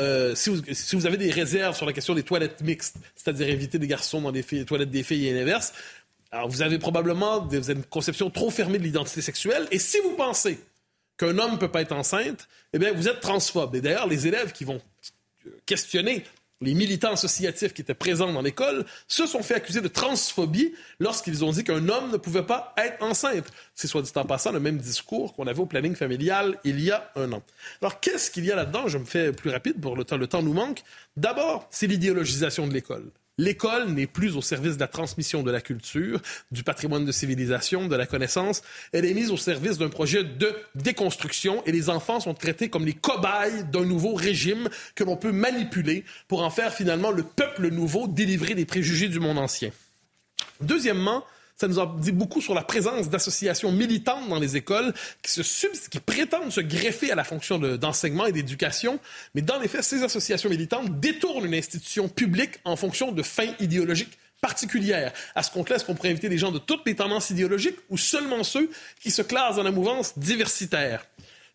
[0.00, 3.86] euh, si, vous, avez des réserves sur la question des toilettes mixtes, c'est-à-dire éviter des
[3.86, 5.72] garçons dans les toilettes des filles et l'inverse,
[6.32, 9.68] alors vous avez probablement une conception trop fermée de l'identité sexuelle.
[9.70, 10.58] Et si vous pensez
[11.20, 13.74] qu'un homme ne peut pas être enceinte, eh bien, vous êtes transphobe.
[13.74, 14.80] Et d'ailleurs, les élèves qui vont
[15.66, 16.24] questionner
[16.62, 21.44] les militants associatifs qui étaient présents dans l'école se sont fait accuser de transphobie lorsqu'ils
[21.44, 23.46] ont dit qu'un homme ne pouvait pas être enceinte.
[23.74, 26.90] C'est soit dit en passant le même discours qu'on avait au planning familial il y
[26.90, 27.42] a un an.
[27.80, 28.88] Alors qu'est-ce qu'il y a là-dedans?
[28.88, 30.18] Je me fais plus rapide pour le temps.
[30.18, 30.82] Le temps nous manque.
[31.16, 33.10] D'abord, c'est l'idéologisation de l'école.
[33.40, 37.88] L'école n'est plus au service de la transmission de la culture, du patrimoine de civilisation,
[37.88, 38.60] de la connaissance.
[38.92, 42.84] Elle est mise au service d'un projet de déconstruction et les enfants sont traités comme
[42.84, 47.70] les cobayes d'un nouveau régime que l'on peut manipuler pour en faire finalement le peuple
[47.70, 49.70] nouveau délivré des préjugés du monde ancien.
[50.60, 51.24] Deuxièmement,
[51.60, 55.66] ça nous en dit beaucoup sur la présence d'associations militantes dans les écoles qui, se
[55.90, 58.98] qui prétendent se greffer à la fonction d'enseignement et d'éducation.
[59.34, 63.52] Mais dans les faits, ces associations militantes détournent une institution publique en fonction de fins
[63.60, 65.12] idéologiques particulières.
[65.34, 67.98] À ce compte-là, est-ce qu'on pourrait inviter des gens de toutes les tendances idéologiques ou
[67.98, 71.04] seulement ceux qui se classent dans la mouvance diversitaire?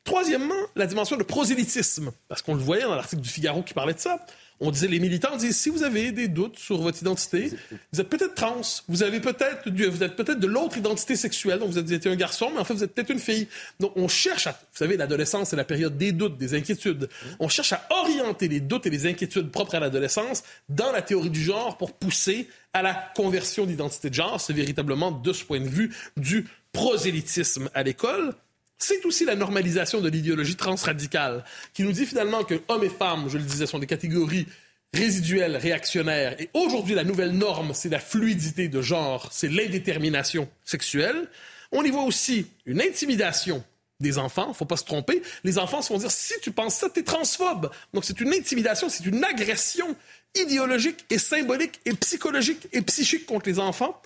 [0.03, 3.95] Troisièmement, la dimension de prosélytisme, parce qu'on le voyait dans l'article du Figaro qui parlait
[3.95, 4.23] de ça
[4.59, 7.51] on disait, les militants disent, si vous avez des doutes sur votre identité,
[7.91, 11.69] vous êtes peut-être trans, vous avez peut-être, vous êtes peut-être de l'autre identité sexuelle, donc
[11.69, 13.47] vous êtes un garçon, mais en fait vous êtes peut-être une fille.
[13.79, 17.09] Donc on cherche à, vous savez, l'adolescence c'est la période des doutes, des inquiétudes.
[17.39, 21.29] On cherche à orienter les doutes et les inquiétudes propres à l'adolescence dans la théorie
[21.29, 24.39] du genre pour pousser à la conversion d'identité de genre.
[24.39, 28.33] C'est véritablement de ce point de vue du prosélytisme à l'école.
[28.77, 33.29] C'est aussi la normalisation de l'idéologie transradicale qui nous dit finalement que hommes et femmes,
[33.29, 34.47] je le disais, sont des catégories
[34.93, 36.39] résiduelles, réactionnaires.
[36.39, 41.27] Et aujourd'hui, la nouvelle norme, c'est la fluidité de genre, c'est l'indétermination sexuelle.
[41.71, 43.63] On y voit aussi une intimidation
[43.99, 45.21] des enfants, faut pas se tromper.
[45.43, 47.71] Les enfants se font dire si tu penses ça, tu es transphobe.
[47.93, 49.95] Donc c'est une intimidation, c'est une agression
[50.35, 54.01] idéologique et symbolique et psychologique et psychique contre les enfants.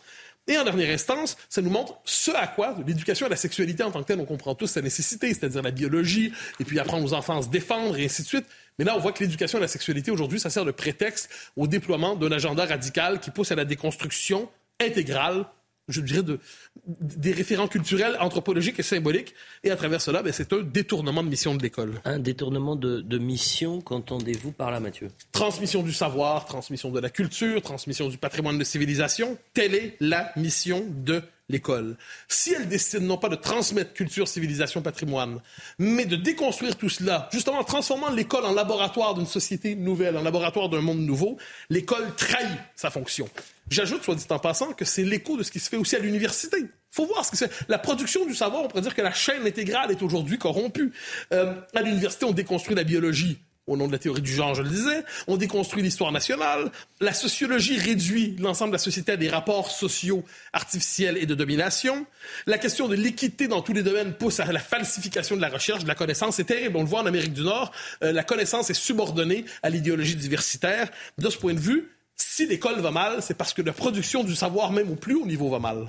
[0.50, 3.92] Et en dernière instance, ça nous montre ce à quoi l'éducation à la sexualité en
[3.92, 7.14] tant que telle, on comprend tous sa nécessité, c'est-à-dire la biologie, et puis apprendre aux
[7.14, 8.46] enfants à se défendre, et ainsi de suite.
[8.80, 11.68] Mais là, on voit que l'éducation à la sexualité, aujourd'hui, ça sert de prétexte au
[11.68, 15.46] déploiement d'un agenda radical qui pousse à la déconstruction intégrale
[15.90, 16.40] je dirais, de,
[16.88, 19.34] des référents culturels, anthropologiques et symboliques.
[19.64, 22.02] Et à travers cela, ben, c'est un détournement de mission de l'école.
[22.06, 25.10] Un détournement de, de mission, qu'entendez-vous par là, Mathieu?
[25.32, 29.38] Transmission du savoir, transmission de la culture, transmission du patrimoine de civilisation.
[29.54, 31.98] Telle est la mission de l'école.
[32.28, 35.42] Si elle décide non pas de transmettre culture, civilisation, patrimoine,
[35.78, 40.22] mais de déconstruire tout cela, justement en transformant l'école en laboratoire d'une société nouvelle, en
[40.22, 41.38] laboratoire d'un monde nouveau,
[41.70, 43.28] l'école trahit sa fonction.
[43.70, 46.00] J'ajoute, soit dit en passant, que c'est l'écho de ce qui se fait aussi à
[46.00, 46.58] l'université.
[46.60, 47.52] Il faut voir ce que c'est.
[47.68, 50.92] La production du savoir, on pourrait dire que la chaîne intégrale est aujourd'hui corrompue.
[51.34, 54.64] Euh, à l'université, on déconstruit la biologie au nom de la théorie du genre, je
[54.64, 55.04] le disais.
[55.28, 56.72] On déconstruit l'histoire nationale.
[57.00, 62.06] La sociologie réduit l'ensemble de la société à des rapports sociaux artificiels et de domination.
[62.48, 65.84] La question de l'équité dans tous les domaines pousse à la falsification de la recherche,
[65.84, 66.36] de la connaissance.
[66.36, 66.78] C'est terrible.
[66.78, 67.72] On le voit en Amérique du Nord.
[68.04, 70.90] Euh, la connaissance est subordonnée à l'idéologie diversitaire.
[71.18, 71.90] De ce point de vue,
[72.22, 75.26] si l'école va mal, c'est parce que la production du savoir, même au plus haut
[75.26, 75.86] niveau, va mal.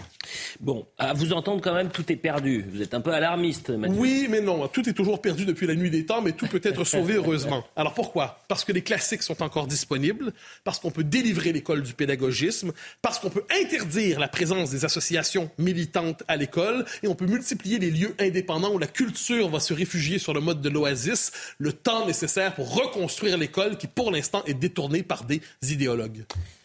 [0.61, 2.65] Bon, à vous entendre quand même, tout est perdu.
[2.73, 3.97] Vous êtes un peu alarmiste, Mathieu.
[3.99, 4.67] Oui, mais non.
[4.69, 7.65] Tout est toujours perdu depuis la nuit des temps, mais tout peut être sauvé, heureusement.
[7.77, 8.41] Alors pourquoi?
[8.49, 10.33] Parce que les classiques sont encore disponibles,
[10.65, 15.51] parce qu'on peut délivrer l'école du pédagogisme, parce qu'on peut interdire la présence des associations
[15.59, 19.75] militantes à l'école, et on peut multiplier les lieux indépendants où la culture va se
[19.75, 24.43] réfugier sur le mode de l'oasis, le temps nécessaire pour reconstruire l'école qui, pour l'instant,
[24.47, 26.20] est détournée par des idéologues.
[26.21, 26.60] Good.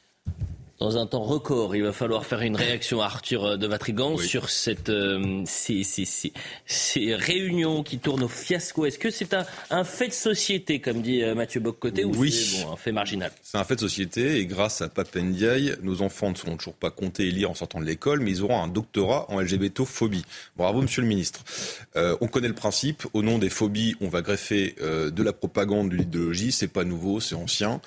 [0.79, 4.17] Dans un temps record, il va falloir faire une réaction à Arthur euh, de Vatrigan
[4.17, 6.33] sur cette, euh, ces, ces, ces,
[6.65, 8.85] ces, réunions qui tournent au fiasco.
[8.85, 12.29] Est-ce que c'est un, un, fait de société, comme dit euh, Mathieu Boccoté, ou oui.
[12.29, 13.31] c'est bon, un fait marginal?
[13.41, 16.91] C'est un fait de société et grâce à Papendiaï, nos enfants ne seront toujours pas
[16.91, 20.25] comptés et lire en sortant de l'école, mais ils auront un doctorat en LGBTophobie.
[20.57, 21.45] Bravo, monsieur le ministre.
[21.95, 23.05] Euh, on connaît le principe.
[23.13, 26.51] Au nom des phobies, on va greffer euh, de la propagande, de l'idéologie.
[26.51, 27.79] C'est pas nouveau, c'est ancien.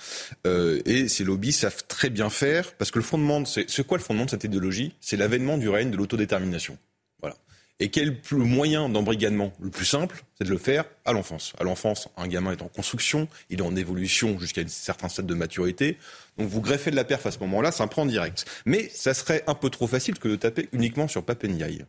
[0.46, 4.02] Euh, et ces lobbies savent très bien faire parce que le fondement, c'est quoi le
[4.02, 4.94] fondement de cette idéologie?
[5.00, 6.78] C'est l'avènement du règne de l'autodétermination.
[7.20, 7.36] Voilà.
[7.80, 11.52] Et quel moyen d'embrigadement le plus simple C'est de le faire à l'enfance.
[11.58, 15.26] À l'enfance, un gamin est en construction, il est en évolution jusqu'à un certain stade
[15.26, 15.98] de maturité.
[16.38, 18.46] Donc vous greffez de la perf à ce moment-là, ça prend direct.
[18.64, 21.84] Mais ça serait un peu trop facile que de taper uniquement sur Papenyaï.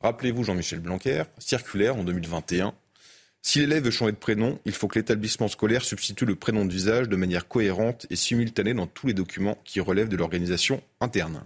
[0.00, 2.74] Rappelez-vous Jean-Michel Blanquer, circulaire en 2021.
[3.42, 7.08] Si l'élève veut changer de prénom, il faut que l'établissement scolaire substitue le prénom d'usage
[7.08, 11.44] de manière cohérente et simultanée dans tous les documents qui relèvent de l'organisation interne.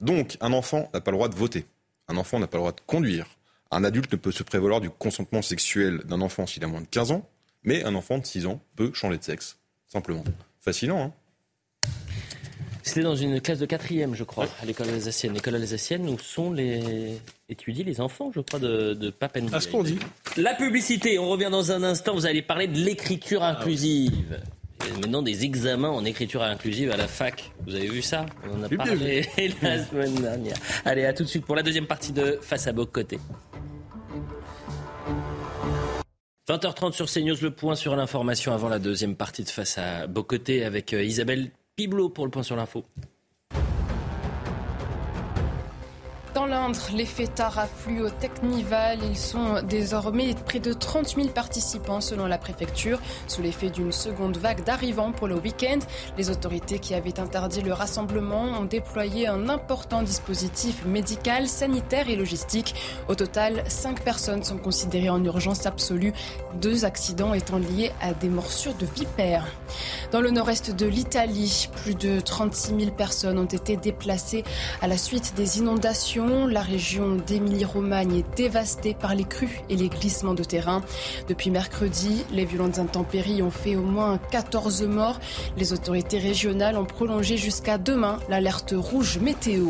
[0.00, 1.66] Donc, un enfant n'a pas le droit de voter.
[2.08, 3.26] Un enfant n'a pas le droit de conduire.
[3.70, 6.86] Un adulte ne peut se prévaloir du consentement sexuel d'un enfant s'il a moins de
[6.86, 7.28] 15 ans,
[7.62, 9.58] mais un enfant de 6 ans peut changer de sexe.
[9.88, 10.24] Simplement.
[10.60, 11.12] Fascinant, hein?
[12.90, 15.32] C'était dans une classe de quatrième, je crois, à l'école alsacienne.
[15.32, 19.54] L'école alsacienne où sont les étudiés les enfants, je crois, de, de Papendiaï.
[19.54, 19.98] À ce qu'on dit.
[20.36, 22.14] La publicité, on revient dans un instant.
[22.14, 24.40] Vous allez parler de l'écriture inclusive.
[24.40, 25.00] Ah oui.
[25.02, 27.52] Maintenant, des examens en écriture inclusive à la fac.
[27.64, 28.26] Vous avez vu ça?
[28.50, 29.24] On en a parlé
[29.62, 30.56] la semaine dernière.
[30.84, 33.20] Allez, à tout de suite pour la deuxième partie de Face à Bocoté.
[36.48, 40.64] 20h30 sur CNews, le point sur l'information avant la deuxième partie de Face à Bocoté
[40.64, 41.52] avec Isabelle
[41.88, 42.84] Pour le point sur l'info.
[46.60, 48.98] Dans l'Indre, les fêtards affluent au Technival.
[49.02, 52.98] Ils sont désormais près de 30 000 participants selon la préfecture.
[53.28, 55.78] Sous l'effet d'une seconde vague d'arrivants pour le week-end,
[56.18, 62.16] les autorités qui avaient interdit le rassemblement ont déployé un important dispositif médical, sanitaire et
[62.16, 62.74] logistique.
[63.08, 66.12] Au total, cinq personnes sont considérées en urgence absolue,
[66.60, 69.46] deux accidents étant liés à des morsures de vipères.
[70.12, 74.44] Dans le nord-est de l'Italie, plus de 36 000 personnes ont été déplacées
[74.82, 79.88] à la suite des inondations la région d'Émilie-Romagne est dévastée par les crues et les
[79.88, 80.82] glissements de terrain.
[81.28, 85.20] Depuis mercredi, les violentes intempéries ont fait au moins 14 morts.
[85.56, 89.68] Les autorités régionales ont prolongé jusqu'à demain l'alerte rouge météo.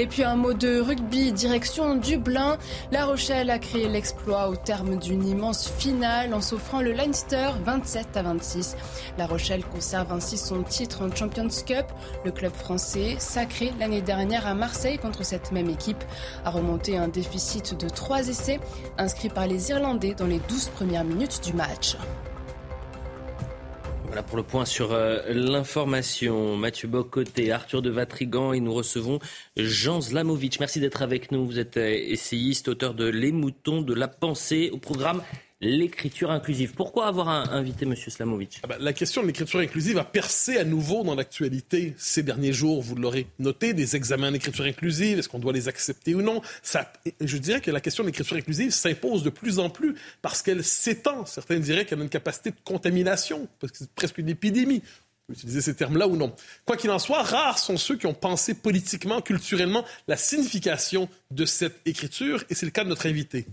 [0.00, 2.56] Et puis un mot de rugby, direction Dublin.
[2.92, 8.16] La Rochelle a créé l'exploit au terme d'une immense finale en s'offrant le Leinster 27
[8.16, 8.76] à 26.
[9.18, 11.86] La Rochelle conserve ainsi son titre en Champions Cup.
[12.24, 16.04] Le club français, sacré l'année dernière à Marseille contre cette même équipe,
[16.44, 18.60] a remonté un déficit de 3 essais
[18.98, 21.96] inscrits par les Irlandais dans les 12 premières minutes du match.
[24.08, 26.56] Voilà pour le point sur euh, l'information.
[26.56, 29.18] Mathieu Bocoté, Arthur de Vatrigan et nous recevons
[29.56, 30.60] Jean Zlamovic.
[30.60, 31.44] Merci d'être avec nous.
[31.44, 35.22] Vous êtes essayiste, auteur de Les moutons de la pensée au programme
[35.60, 36.72] l'écriture inclusive.
[36.74, 37.94] Pourquoi avoir invité M.
[37.96, 42.22] Slamovic ah ben, La question de l'écriture inclusive a percé à nouveau dans l'actualité ces
[42.22, 42.80] derniers jours.
[42.80, 46.42] Vous l'aurez noté, des examens d'écriture inclusive, est-ce qu'on doit les accepter ou non?
[46.62, 50.42] Ça, Je dirais que la question de l'écriture inclusive s'impose de plus en plus parce
[50.42, 51.26] qu'elle s'étend.
[51.26, 54.82] Certains diraient qu'elle a une capacité de contamination, parce que c'est presque une épidémie
[55.30, 56.34] utiliser ces termes-là ou non.
[56.64, 61.44] Quoi qu'il en soit, rares sont ceux qui ont pensé politiquement, culturellement, la signification de
[61.44, 63.46] cette écriture, et c'est le cas de notre invité.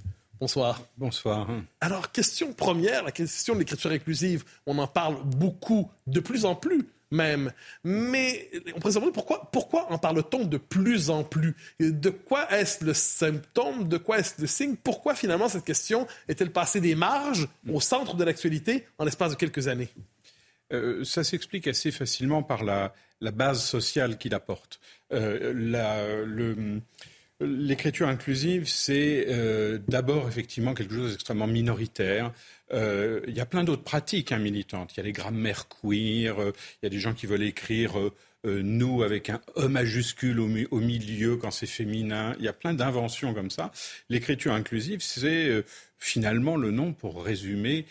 [0.46, 0.80] Bonsoir.
[0.96, 1.48] Bonsoir.
[1.82, 4.44] Alors, question première, la question de l'écriture inclusive.
[4.68, 7.52] On en parle beaucoup, de plus en plus même.
[7.84, 11.56] Mais on pourrait se demander pourquoi, pourquoi en parle-t-on de plus en plus?
[11.80, 13.88] De quoi est-ce le symptôme?
[13.88, 14.76] De quoi est-ce le signe?
[14.76, 19.38] Pourquoi finalement cette question est-elle passée des marges au centre de l'actualité en l'espace de
[19.38, 19.90] quelques années?
[20.74, 24.80] Euh, ça s'explique assez facilement par la, base sociale qu'il apporte.
[25.12, 26.80] Euh,
[27.40, 32.32] l'écriture inclusive, c'est euh, d'abord effectivement quelque chose d'extrêmement minoritaire.
[32.72, 34.94] Il y a plein d'autres pratiques hein, militantes.
[34.94, 37.94] Il y a les grammaires queer, il y a des gens qui veulent écrire
[38.44, 42.36] nous avec un E majuscule au milieu quand c'est féminin.
[42.40, 43.72] Il y a plein d'inventions comme ça.
[44.10, 45.64] L'écriture inclusive, c'est
[46.00, 47.86] finalement le nom pour résumer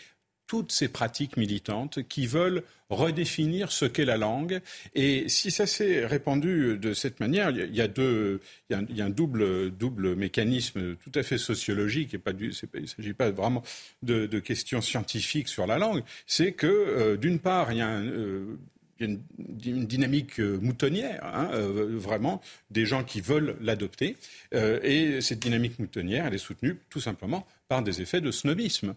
[0.55, 4.61] toutes ces pratiques militantes qui veulent redéfinir ce qu'est la langue.
[4.93, 8.39] Et si ça s'est répandu de cette manière, il y a, deux,
[8.69, 12.81] il y a un, double, double mécanisme tout à fait sociologique, et pas du, il
[12.83, 13.63] ne s'agit pas vraiment
[14.01, 18.05] de, questions scientifiques sur la langue, c'est que euh, d'une part, il y a un,
[18.05, 18.57] euh,
[18.99, 24.17] une, dynamique euh, moutonnière, hein, euh, vraiment, des gens qui veulent l'adopter.
[24.53, 28.93] Euh, et cette dynamique moutonnière, elle est soutenue tout simplement par des effets de snobisme,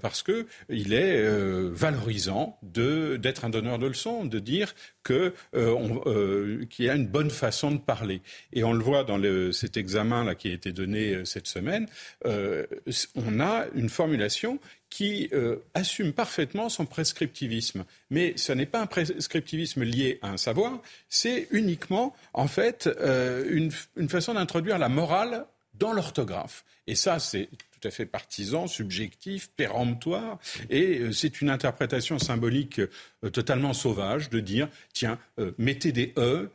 [0.00, 1.28] parce qu'il est
[1.72, 5.32] valorisant d'être un donneur de leçons, de dire qu'il
[6.78, 8.22] y a une bonne façon de parler.
[8.52, 11.88] Et on le voit dans cet examen là qui a été donné cette semaine,
[12.24, 14.60] on a une formulation
[14.92, 17.86] qui euh, assume parfaitement son prescriptivisme.
[18.10, 23.70] Mais ce n'est pas un prescriptivisme lié à un savoir, c'est uniquement, en fait, euh,
[23.96, 26.66] une, façon d'introduire la morale dans l'orthographe.
[26.86, 32.82] Et ça, c'est tout à fait partisan, subjectif, péremptoire, et euh, c'est une interprétation symbolique
[33.32, 35.18] totalement sauvage de dire, tiens,
[35.56, 36.50] mettez des E,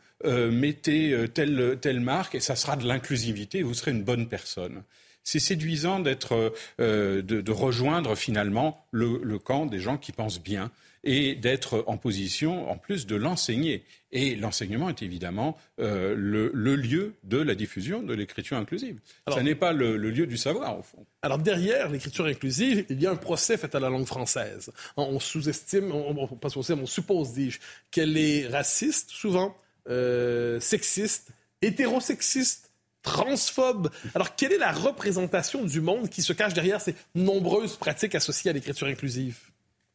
[0.52, 4.84] mettez telle, telle marque, et ça sera de l'inclusivité, vous serez une bonne personne
[5.28, 10.72] c'est séduisant d'être, euh, de, rejoindre finalement le, camp des gens qui pensent bien
[11.04, 13.84] et d'être en position, en plus, de l'enseigner.
[14.14, 19.02] Et l'enseignement est évidemment euh, le, lieu de la diffusion de l'écriture inclusive.
[19.30, 21.06] Ce n'est pas le, lieu du savoir, au fond.
[21.22, 24.72] Alors, derrière l'écriture inclusive, il y a un procès fait à la langue française.
[24.96, 27.60] On sous-estime, on, pas on suppose, dis-je,
[27.92, 29.58] qu'elle est raciste, souvent,
[29.90, 32.67] euh, sexiste, hétérosexiste,
[33.02, 33.90] transphobe.
[34.16, 38.52] Alors, quelle est la représentation du monde qui se cache derrière ces nombreuses pratiques associées
[38.52, 39.38] à l'écriture inclusive?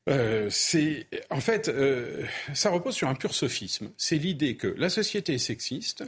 [0.09, 3.91] Euh, c'est en fait, euh, ça repose sur un pur sophisme.
[3.97, 6.05] C'est l'idée que la société est sexiste,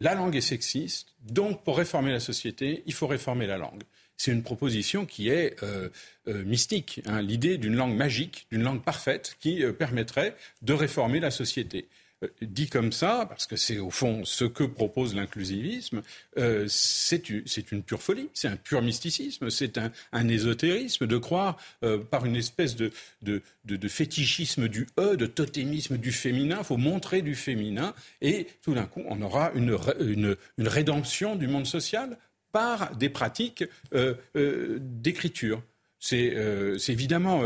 [0.00, 3.82] la langue est sexiste, donc pour réformer la société, il faut réformer la langue.
[4.16, 5.90] C'est une proposition qui est euh,
[6.26, 11.86] mystique, hein, l'idée d'une langue magique, d'une langue parfaite qui permettrait de réformer la société.
[12.24, 16.02] Euh, dit comme ça, parce que c'est au fond ce que propose l'inclusivisme,
[16.38, 21.98] euh, c'est une pure folie, c'est un pur mysticisme, c'est un, ésotérisme de croire euh,
[21.98, 22.90] par une espèce de,
[23.88, 28.86] fétichisme du E, de totémisme du féminin, il faut montrer du féminin, et tout d'un
[28.86, 32.16] coup on aura une, rédemption du monde social
[32.50, 33.64] par des pratiques
[34.34, 35.62] d'écriture.
[35.98, 36.34] C'est
[36.88, 37.42] évidemment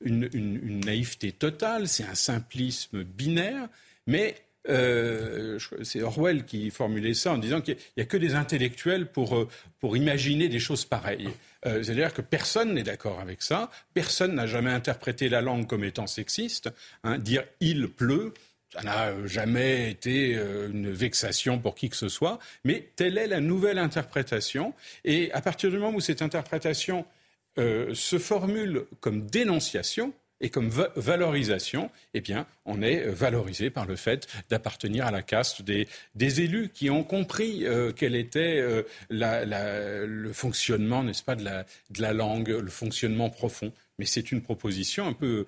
[0.00, 3.68] une, naïveté totale, c'est un simplisme binaire,
[4.06, 4.34] mais
[4.68, 9.36] euh, c'est Orwell qui formulait ça en disant qu'il n'y a que des intellectuels pour,
[9.36, 11.28] euh, pour imaginer des choses pareilles.
[11.66, 15.84] Euh, c'est-à-dire que personne n'est d'accord avec ça, personne n'a jamais interprété la langue comme
[15.84, 16.70] étant sexiste.
[17.02, 17.18] Hein.
[17.18, 18.32] dire il pleut,
[18.72, 23.40] ça n'a jamais été une vexation pour qui que ce soit, mais telle est la
[23.40, 24.74] nouvelle interprétation.
[25.04, 27.06] Et à partir du moment où cette interprétation
[27.56, 30.12] se formule comme dénonciation,
[30.44, 35.62] et comme valorisation, eh bien, on est valorisé par le fait d'appartenir à la caste
[35.62, 41.44] des, élus qui ont compris euh, quel était euh, le fonctionnement, n'est-ce pas, de
[41.98, 43.72] la, langue, le fonctionnement profond.
[43.98, 45.46] Mais c'est une proposition un peu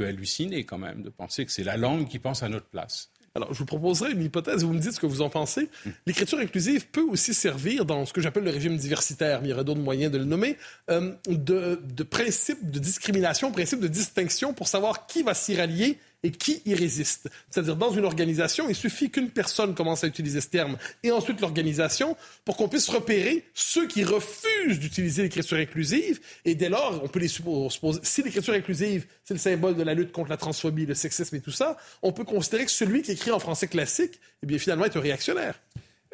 [0.00, 3.10] hallucinée quand même de penser que c'est la langue qui pense à notre place.
[3.38, 5.68] Alors, je vous proposerai une hypothèse, vous me dites ce que vous en pensez.
[6.06, 9.54] L'écriture inclusive peut aussi servir dans ce que j'appelle le régime diversitaire, mais il y
[9.54, 10.56] aurait d'autres moyens de le nommer,
[10.90, 16.00] euh, de, de principe de discrimination, principe de distinction pour savoir qui va s'y rallier
[16.22, 17.28] et qui y résiste.
[17.50, 21.40] C'est-à-dire, dans une organisation, il suffit qu'une personne commence à utiliser ce terme et ensuite
[21.40, 26.20] l'organisation pour qu'on puisse repérer ceux qui refusent d'utiliser l'écriture inclusive.
[26.44, 29.94] Et dès lors, on peut les supposer, si l'écriture inclusive, c'est le symbole de la
[29.94, 33.12] lutte contre la transphobie, le sexisme et tout ça, on peut considérer que celui qui
[33.12, 35.60] écrit en français classique, eh bien, finalement, est un réactionnaire.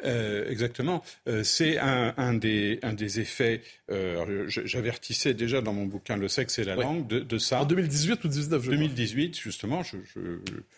[0.03, 1.03] Euh, exactement.
[1.27, 3.61] Euh, c'est un, un, des, un des effets.
[3.91, 7.61] Euh, J'avertissais déjà dans mon bouquin Le sexe et la langue de, de, ça.
[7.61, 10.19] En 2018 ou 2019 je 2018, justement, je, je,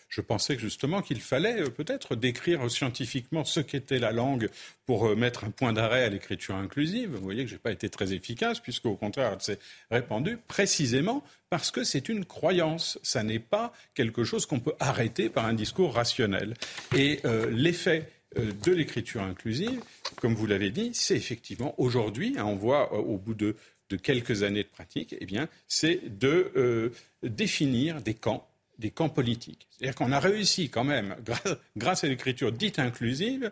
[0.08, 4.50] je, pensais justement qu'il fallait euh, peut-être décrire scientifiquement ce qu'était la langue
[4.86, 7.10] pour euh, mettre un point d'arrêt à l'écriture inclusive.
[7.10, 9.58] Vous voyez que j'ai pas été très efficace, puisqu'au contraire, elle s'est
[9.90, 12.98] répandue précisément parce que c'est une croyance.
[13.02, 16.54] Ça n'est pas quelque chose qu'on peut arrêter par un discours rationnel.
[16.96, 19.80] Et euh, l'effet de l'écriture inclusive,
[20.20, 23.56] comme vous l'avez dit, c'est effectivement aujourd'hui, hein, on voit euh, au bout de,
[24.02, 26.90] quelques années de pratique, eh bien, c'est de euh,
[27.22, 28.46] définir des camps,
[28.78, 29.66] des camps politiques.
[29.70, 31.16] C'est-à-dire qu'on a réussi quand même,
[31.76, 33.50] grâce, à l'écriture dite inclusive,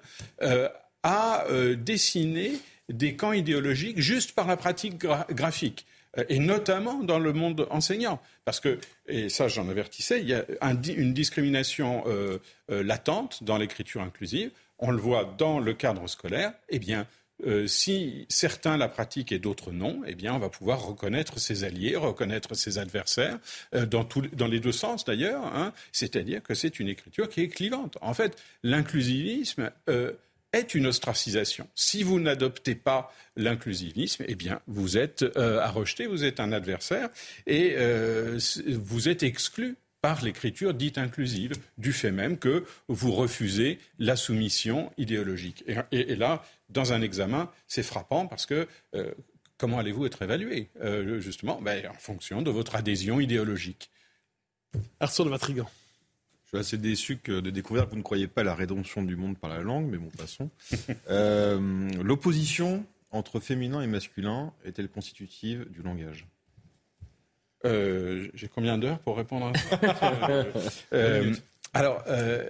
[1.02, 1.46] à
[1.76, 2.52] dessiner
[2.90, 5.86] des camps idéologiques juste par la pratique graphique
[6.28, 8.20] et notamment dans le monde enseignant.
[8.44, 12.04] Parce que, et ça j'en avertissais, il y a une discrimination
[12.68, 17.06] latente dans l'écriture inclusive on le voit dans le cadre scolaire, eh bien,
[17.44, 21.64] euh, si certains la pratiquent et d'autres non, eh bien, on va pouvoir reconnaître ses
[21.64, 23.38] alliés, reconnaître ses adversaires,
[23.74, 25.44] euh, dans, dans, les deux sens d'ailleurs.
[25.44, 25.74] Hein.
[25.92, 27.98] C'est-à-dire que c'est une écriture qui est clivante.
[28.00, 30.12] En fait, l'inclusivisme euh,
[30.54, 31.68] est une ostracisation.
[31.74, 37.10] Si vous n'adoptez pas l'inclusivisme, eh bien, vous êtes à rejeter, vous êtes un adversaire
[37.46, 37.76] et
[38.68, 44.92] vous êtes exclu par l'écriture dite inclusive, du fait même que vous refusez la soumission
[44.98, 45.64] idéologique.
[45.90, 49.10] Et, là, dans un examen, c'est frappant parce que euh,
[49.58, 53.90] comment allez-vous être évalué euh, Justement, ben, en fonction de votre adhésion idéologique.
[55.00, 55.68] Arthur de Vatrigan.
[56.44, 59.02] Je suis assez déçu que de découvrir que vous ne croyez pas à la rédemption
[59.02, 60.50] du monde par la langue, mais bon, passons.
[61.10, 66.28] Euh, l'opposition entre féminin et masculin est-elle constitutive du langage?
[67.64, 70.46] Euh, j'ai combien d'heures pour répondre à ça
[70.92, 71.34] euh,
[71.72, 72.48] Alors, euh,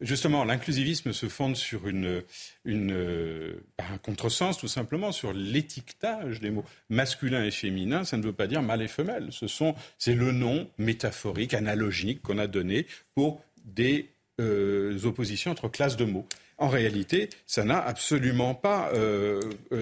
[0.00, 2.22] justement, l'inclusivisme se fonde sur une,
[2.64, 8.04] une, un contresens, tout simplement, sur l'étiquetage des mots masculin et féminin.
[8.04, 9.28] Ça ne veut pas dire mâle et femelle.
[9.30, 14.10] Ce sont, c'est le nom métaphorique, analogique qu'on a donné pour des
[15.04, 16.26] oppositions entre classes de mots.
[16.58, 18.90] En réalité, ça n'a absolument pas.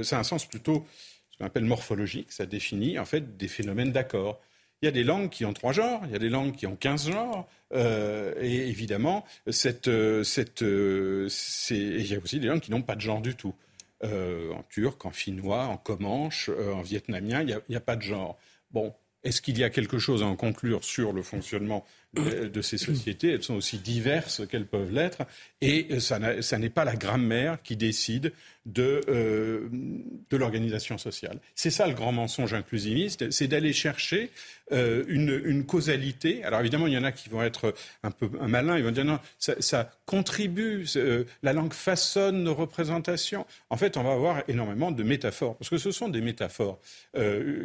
[0.03, 0.87] ça a un sens plutôt
[1.31, 2.31] ce qu'on appelle morphologique.
[2.31, 4.41] Ça définit en fait des phénomènes d'accord.
[4.85, 6.67] Il y a des langues qui ont trois genres, il y a des langues qui
[6.67, 11.27] ont quinze genres, euh, et évidemment, cette, euh, cette, euh,
[11.71, 13.55] il y a aussi des langues qui n'ont pas de genre du tout.
[14.03, 18.37] en turc, en finnois, en comanche, en vietnamien, il n'y a, a, pas de genre.
[18.73, 22.79] Bon, est-ce qu'il y a quelque chose à en conclure sur le fonctionnement de ces
[22.79, 25.23] sociétés Elles sont aussi diverses qu'elles peuvent l'être.
[25.61, 28.33] Et ça n'est pas la grammaire qui décide
[28.67, 31.39] de, euh, de l'organisation sociale.
[31.55, 34.31] C'est ça le grand mensonge inclusiviste, c'est d'aller chercher
[34.73, 36.43] euh, une, causalité.
[36.45, 38.91] Alors évidemment, il y en a qui vont être un peu un malin, ils vont
[38.91, 43.47] dire non, ça, contribue, euh, la langue façonne nos représentations.
[43.69, 46.81] En fait, on va avoir énormément de métaphores, parce que ce sont des métaphores,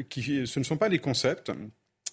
[0.10, 1.52] qui, ce ne sont pas des concepts.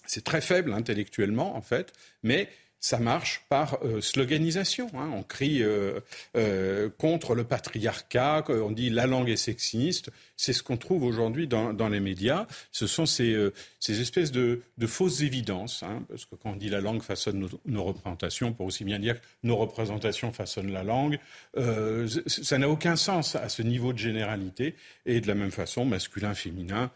[0.07, 1.93] C'est très faible intellectuellement, en fait,
[2.23, 2.49] mais
[2.79, 4.89] ça marche par euh, sloganisation.
[4.93, 5.09] Hein.
[5.13, 5.99] On crie euh,
[6.35, 10.11] euh, contre le patriarcat, on dit la langue est sexiste.
[10.35, 12.45] C'est ce qu'on trouve aujourd'hui dans, les médias.
[12.71, 13.35] Ce sont ces,
[13.79, 15.81] ces espèces de, fausses évidences.
[15.81, 18.83] Hein, parce que quand on dit la langue façonne nos, nos, représentations, on peut aussi
[18.83, 21.17] bien dire que nos représentations façonnent la langue.
[22.27, 24.75] ça n'a aucun sens à ce niveau de généralité.
[25.07, 26.91] Et de la même façon, masculin, féminin,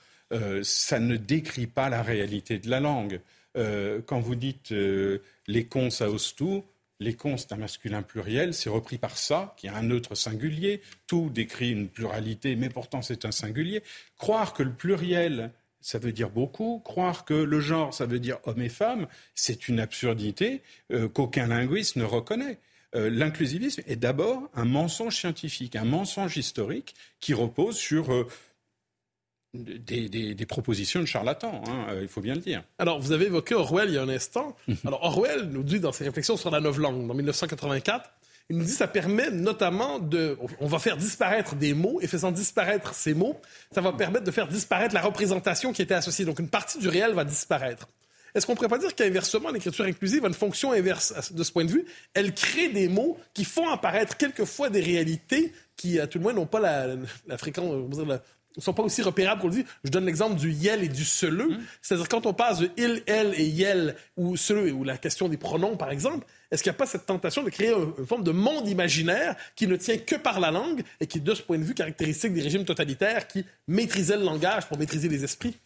[0.64, 3.20] ça ne décrit pas la réalité de la langue.
[3.58, 6.64] Euh, quand vous dites euh, les cons, ça ose tout,
[7.00, 10.82] les cons, c'est un masculin pluriel, c'est repris par ça, qui est un neutre singulier.
[11.08, 13.84] Tout décrit une pluralité, mais pourtant c'est un singulier.
[14.18, 15.52] Croire que le pluriel,
[15.82, 16.80] ça veut dire beaucoup.
[16.80, 20.62] Croire que le genre, ça veut dire homme et femme, c'est une absurdité
[20.92, 22.60] euh, qu'aucun linguiste ne reconnaît.
[22.94, 28.28] L'inclusivisme est d'abord un mensonge scientifique, un mensonge historique qui repose sur
[29.54, 32.64] des, propositions de charlatans, hein, euh, il faut bien le dire.
[32.80, 34.56] Alors, vous avez évoqué Orwell il y a un instant.
[34.68, 34.78] Mhm.
[34.86, 38.10] Alors, Orwell nous dit dans ses réflexions sur la langue, en 1984,
[38.50, 40.38] il nous dit que ça permet notamment de...
[40.60, 43.40] On va faire disparaître des mots, et faisant disparaître ces mots,
[43.74, 46.26] ça va permettre de faire disparaître la représentation qui était associée.
[46.26, 47.88] Donc, une partie du réel va disparaître.
[48.34, 51.52] Est-ce qu'on ne pourrait pas dire qu'inversement, l'écriture inclusive a une fonction inverse de ce
[51.52, 51.86] point de vue?
[52.14, 56.34] Elle crée des mots qui font apparaître quelquefois des réalités qui, à tout le moins,
[56.34, 56.96] n'ont pas la,
[57.28, 57.74] la fréquence,
[58.58, 59.66] ne sont pas aussi repérables qu'on le dit.
[59.84, 61.50] Je donne l'exemple du yel et du seleux.
[61.50, 61.62] Mmh.
[61.82, 65.38] C'est-à-dire quand on passe de il, elle et yel ou seleux, ou la question des
[65.38, 68.32] pronoms, par exemple, est-ce qu'il n'y a pas cette tentation de créer une forme de
[68.32, 71.58] monde imaginaire qui ne tient que par la langue et qui est de ce point
[71.58, 75.58] de vue caractéristique des régimes totalitaires qui maîtrisaient le langage pour maîtriser les esprits?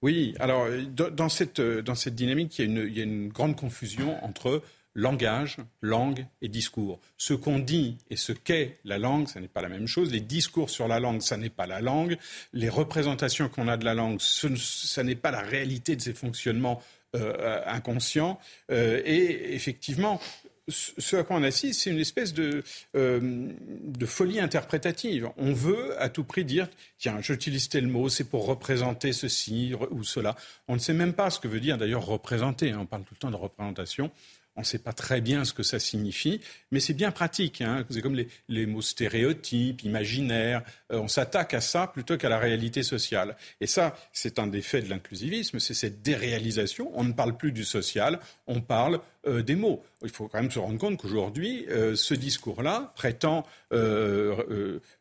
[0.00, 0.66] Oui, alors
[0.96, 4.22] dans cette, dans cette dynamique, il y, a une, il y a une grande confusion
[4.24, 4.62] entre
[4.94, 7.00] langage, langue et discours.
[7.16, 10.12] Ce qu'on dit et ce qu'est la langue, ce n'est pas la même chose.
[10.12, 12.18] Les discours sur la langue, ça n'est pas la langue.
[12.52, 16.82] Les représentations qu'on a de la langue, ce, n'est pas la réalité de ses fonctionnements
[17.14, 18.38] euh, inconscients.
[18.70, 20.20] Euh, et effectivement,
[20.68, 22.62] ce à quoi on assiste, c'est une espèce de,
[22.96, 23.48] euh,
[23.82, 25.28] de, folie interprétative.
[25.36, 26.68] On veut à tout prix dire,
[26.98, 30.36] tiens, j'utilise tel mot, c'est pour représenter ceci ou cela.
[30.68, 32.70] On ne sait même pas ce que veut dire d'ailleurs représenter.
[32.70, 32.78] Hein.
[32.82, 34.10] On parle tout le temps de représentation.
[34.54, 37.62] On ne sait pas très bien ce que ça signifie, mais c'est bien pratique.
[37.62, 37.86] Hein.
[37.88, 40.62] C'est comme les, mots stéréotypes, imaginaires.
[40.92, 43.36] Euh, on s'attaque à ça plutôt qu'à la réalité sociale.
[43.62, 46.90] Et ça, c'est un des faits de l'inclusivisme, c'est cette déréalisation.
[46.92, 49.82] On ne parle plus du social, on parle euh, des mots.
[50.02, 53.46] Il faut quand même se rendre compte qu'aujourd'hui, euh, ce discours-là prétend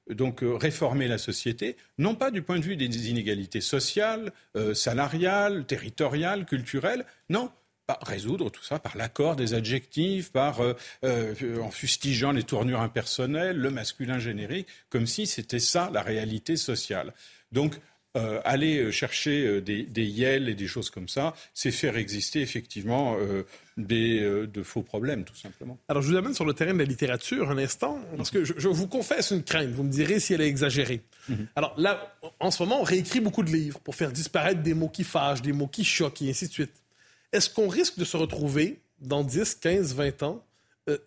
[0.09, 4.31] donc réformer la société, non pas du point de vue des inégalités sociales,
[4.73, 7.49] salariales, territoriales, culturelles, non,
[8.01, 10.73] résoudre tout ça par l'accord des adjectifs, par euh,
[11.03, 16.55] euh, en fustigeant les tournures impersonnelles, le masculin générique, comme si c'était ça la réalité
[16.55, 17.13] sociale.
[17.51, 17.75] Donc
[18.17, 23.15] euh, aller chercher des, des yels et des choses comme ça, c'est faire exister effectivement
[23.77, 25.77] des, de faux problèmes, tout simplement.
[25.87, 28.67] Alors, je vous amène sur le terrain de la littérature un instant, parce que je,
[28.67, 29.69] vous confesse une crainte.
[29.69, 30.99] Vous me direz si elle est exagérée.
[31.29, 31.47] Mhm.
[31.55, 34.89] Alors là, en ce moment, on réécrit beaucoup de livres pour faire disparaître des mots
[34.89, 36.80] qui fâchent, des mots qui choquent, et ainsi de suite.
[37.31, 40.45] Est-ce qu'on risque de se retrouver dans 10, 15, 20 ans
[40.89, 40.97] euh,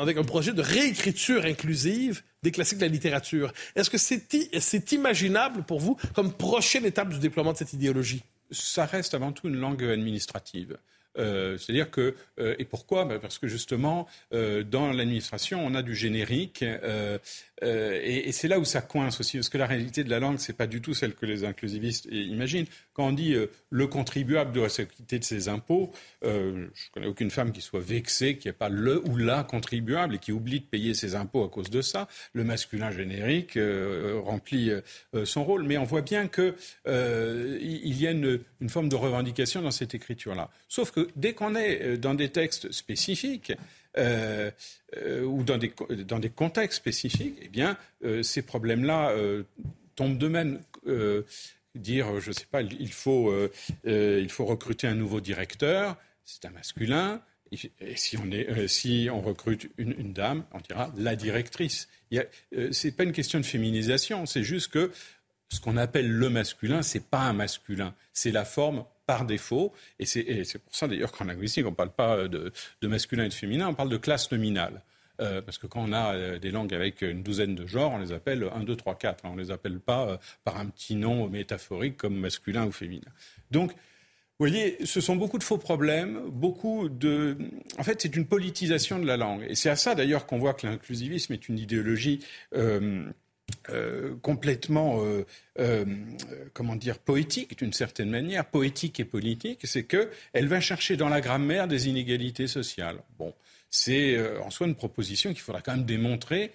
[0.00, 3.52] avec un projet de réécriture inclusive des classiques de la littérature?
[3.74, 8.22] Est-ce que c'est imaginable pour vous comme prochaine étape du déploiement de cette idéologie?
[8.50, 10.76] Ça reste avant tout une langue administrative.
[11.16, 13.04] Euh, c'est-à-dire que, euh, et pourquoi?
[13.04, 16.64] Bah, Parce que justement, dans l'administration, on a du générique,
[17.62, 20.38] euh, et, c'est là où ça coince aussi, parce que la réalité de la langue,
[20.38, 22.66] c'est pas du tout celle que les inclusivistes imaginent.
[22.92, 25.92] Quand on dit euh, le contribuable doit s'acquitter de ses impôts,
[26.24, 30.16] euh, je connais aucune femme qui soit vexée, qui n'est pas le ou la contribuable
[30.16, 32.08] et qui oublie de payer ses impôts à cause de ça.
[32.32, 33.58] Le masculin générique
[34.24, 34.70] remplit
[35.24, 36.54] son rôle, mais on voit bien qu'il
[36.86, 40.50] y a une, forme de revendication dans cette écriture-là.
[40.68, 43.52] Sauf que dès qu'on est dans des textes spécifiques,
[43.96, 44.50] euh,
[44.96, 45.72] euh, ou dans des,
[46.06, 49.14] dans des contextes spécifiques, eh bien, euh, ces problèmes-là
[49.94, 50.60] tombent de même
[51.74, 53.32] dire, je ne sais pas, il faut,
[53.84, 57.20] il faut recruter un nouveau directeur, c'est un masculin,
[57.52, 61.88] et si on, est, si on recrute une, une, dame, on dira la directrice.
[62.10, 64.90] Ce n'est pas une question de féminisation, c'est juste que
[65.50, 69.72] ce qu'on appelle le masculin, c'est pas un masculin, c'est la forme par défaut.
[69.98, 72.52] Et c'est pour ça d'ailleurs qu'en linguistique, on ne parle pas de,
[72.82, 74.82] masculin et de féminin, on parle de classe nominale.
[75.20, 77.98] Euh, parce que quand on a euh, des langues avec une douzaine de genres, on
[77.98, 79.24] les appelle 1, 2, 3, 4.
[79.24, 83.10] On ne les appelle pas euh, par un petit nom métaphorique comme masculin ou féminin.
[83.50, 87.38] Donc, vous voyez, ce sont beaucoup de faux problèmes, beaucoup de...
[87.78, 89.46] En fait, c'est une politisation de la langue.
[89.48, 92.18] Et c'est à ça d'ailleurs qu'on voit que l'inclusivisme est une idéologie
[93.70, 95.24] euh, complètement, euh,
[95.58, 95.84] euh,
[96.52, 101.20] comment dire, poétique d'une certaine manière, poétique et politique, c'est qu'elle va chercher dans la
[101.20, 102.98] grammaire des inégalités sociales.
[103.18, 103.32] Bon,
[103.70, 106.52] c'est en soi une proposition qu'il faudra quand même démontrer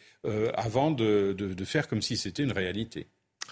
[0.53, 1.35] avant de,
[1.65, 3.07] faire comme si c'était une réalité.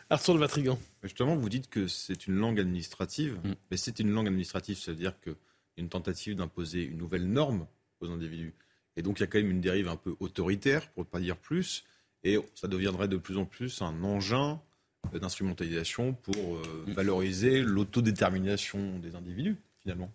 [0.10, 0.80] Arthur de Vatrigan.
[1.04, 3.54] Justement, vous dites que c'est une langue administrative, mm.
[3.72, 6.98] mais c'est une langue administrative, ça veut dire qu'il y a une tentative d'imposer une
[6.98, 7.68] nouvelle norme
[8.00, 8.54] aux individus.
[8.96, 11.20] Et donc il y a quand même une dérive un peu autoritaire, pour ne pas
[11.20, 11.84] dire plus.
[12.28, 14.60] Et ça deviendrait de plus en plus un engin
[15.14, 20.12] d'instrumentalisation pour euh, valoriser l'autodétermination des individus, finalement.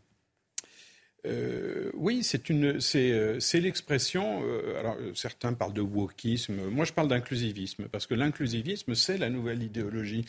[1.24, 4.42] Euh, oui, c'est une, euh, l'expression.
[4.78, 6.68] alors certains parlent de wokisme.
[6.68, 10.26] Moi, je parle d'inclusivisme parce que l'inclusivisme, c'est la nouvelle idéologie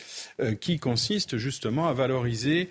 [0.60, 2.70] qui consiste justement à valoriser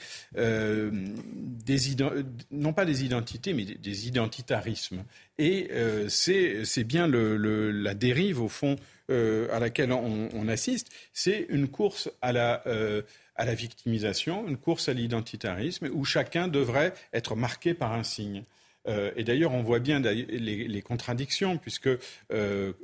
[2.49, 5.03] non pas des identités, mais des, identitarismes.
[5.38, 5.70] Et
[6.07, 8.78] c'est, bien la dérive au fond
[9.12, 13.01] euh, à laquelle on, assiste, c'est une course à la, euh,
[13.36, 18.43] à la victimisation, une course à l'identitarisme, où chacun devrait être marqué par un signe.
[18.88, 21.89] Euh, et d'ailleurs, on voit bien les, contradictions, puisque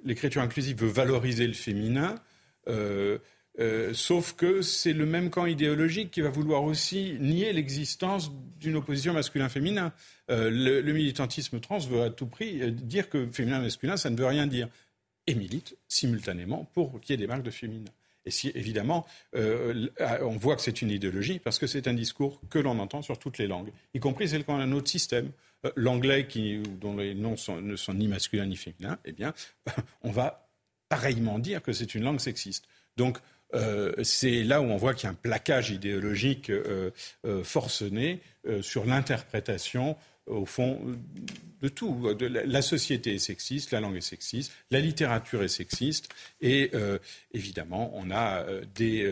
[0.03, 2.15] l'écriture inclusive veut valoriser le féminin.
[3.93, 9.13] sauf que c'est le même camp idéologique qui va vouloir aussi nier l'existence d'une opposition
[9.13, 9.93] masculin-féminin.
[10.27, 14.67] le, militantisme trans veut à tout prix dire que féminin-masculin, ça ne veut rien dire
[15.29, 17.91] et milite simultanément pour qu'il y ait des marques de féminin.
[18.25, 19.05] Et si, évidemment,
[19.35, 19.87] euh,
[20.21, 23.19] on voit que c'est une idéologie parce que c'est un discours que l'on entend sur
[23.19, 25.31] toutes les langues, y compris celles qui ont un autre système.
[25.65, 26.27] Euh, l'anglais,
[26.81, 29.33] dont les noms ne sont ni masculins ni féminins, eh bien,
[30.01, 30.49] on va
[30.89, 32.65] pareillement dire que c'est une langue sexiste.
[32.97, 33.19] Donc,
[33.53, 36.51] euh, c'est là où on voit qu'il y a un plaquage idéologique
[37.43, 38.21] forcené
[38.61, 39.95] sur l'interprétation,
[40.29, 40.79] au fond,
[41.61, 42.15] de tout.
[42.19, 46.09] La, société est sexiste, la langue est sexiste, la littérature est sexiste,
[46.41, 46.71] et
[47.33, 49.11] évidemment, on a des,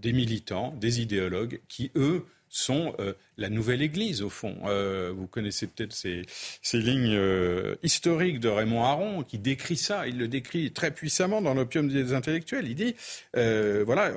[0.00, 2.24] des militants, des idéologues qui, eux,
[2.56, 4.56] sont euh, la nouvelle Église, au fond.
[4.64, 6.24] Euh, vous connaissez peut-être ces,
[6.72, 10.08] lignes euh, historiques de Raymond Aron qui décrit ça.
[10.08, 12.66] Il le décrit très puissamment dans l'opium des intellectuels.
[12.66, 12.96] Il dit,
[13.34, 14.12] voilà,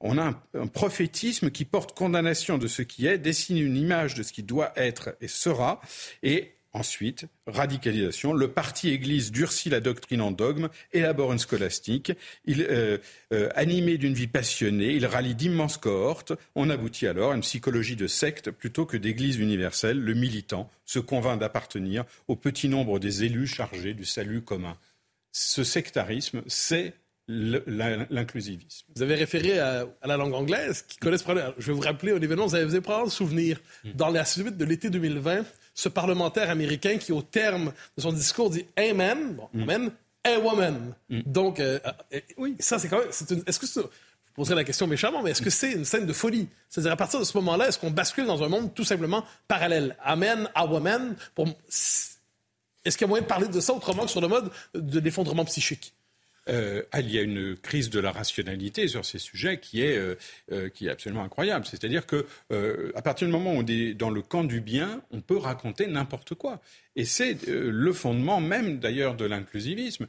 [0.00, 4.22] on a un, prophétisme qui porte condamnation de ce qui est, dessine une image de
[4.22, 5.80] ce qui doit être et sera,
[6.22, 8.32] et Ensuite, radicalisation.
[8.32, 12.12] Le parti Église durcit la doctrine en dogme, élabore une scolastique.
[12.44, 12.98] Il, euh,
[13.32, 16.32] euh, animé d'une vie passionnée, il rallie d'immenses cohortes.
[16.54, 19.98] On aboutit alors à une psychologie de secte plutôt que d'église universelle.
[19.98, 24.76] Le militant se convainc d'appartenir au petit nombre des élus chargés du salut commun.
[25.32, 26.94] Ce sectarisme, c'est
[27.26, 28.86] l'inclusivisme.
[28.94, 31.24] Vous avez référé à, la langue anglaise, qui connaissent
[31.58, 33.60] Je vais vous rappeler un événement, vous avez, vous avez probablement souvenir.
[33.84, 33.90] Mm.
[33.94, 35.44] Dans la suite de l'été 2020,
[35.78, 39.62] ce parlementaire américain qui, au terme de son discours, dit Amen, bon, mm.
[39.62, 39.90] Amen,
[40.24, 40.92] a woman.
[41.08, 41.20] Mm.
[41.24, 41.78] Donc, euh,
[42.12, 43.10] euh, oui, ça, c'est quand même.
[43.46, 43.82] Est-ce que c'est.
[43.82, 46.48] Je poserai la question méchamment, mais est-ce que c'est une scène de folie?
[46.68, 49.96] C'est-à-dire, à partir de ce moment-là, est-ce qu'on bascule dans un monde tout simplement parallèle?
[50.02, 51.46] Amen, a woman, pour.
[51.68, 54.98] Est-ce qu'il y a moyen de parler de ça autrement que sur le mode de
[54.98, 55.94] l'effondrement psychique?
[56.48, 60.14] Euh, il y a une crise de la rationalité sur ces sujets qui est, euh,
[60.52, 61.66] euh, absolument incroyable.
[61.66, 62.26] C'est-à-dire que
[63.02, 66.34] partir du moment où on est dans le camp du bien, on peut raconter n'importe
[66.34, 66.60] quoi.
[66.96, 70.06] Et c'est le fondement même d'ailleurs de l'inclusivisme.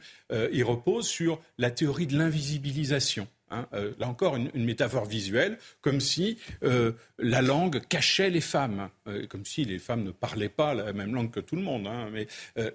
[0.52, 3.28] il repose sur la théorie de l'invisibilisation.
[3.52, 8.90] Hein, euh, là encore, une, métaphore visuelle, comme si euh, la langue cachait les femmes,
[9.08, 11.88] euh, comme si les femmes ne parlaient pas la même langue que tout le monde.
[11.88, 12.28] Hein, mais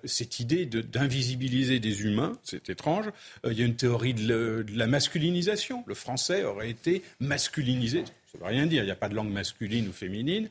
[0.04, 3.06] cette idée d'invisibiliser des humains, c'est étrange.
[3.44, 5.84] Il y a une théorie de, la masculinisation.
[5.86, 8.04] Le français aurait été masculinisé.
[8.04, 8.82] Ça ne veut rien dire.
[8.82, 10.48] Il n'y a pas de langue masculine ou féminine.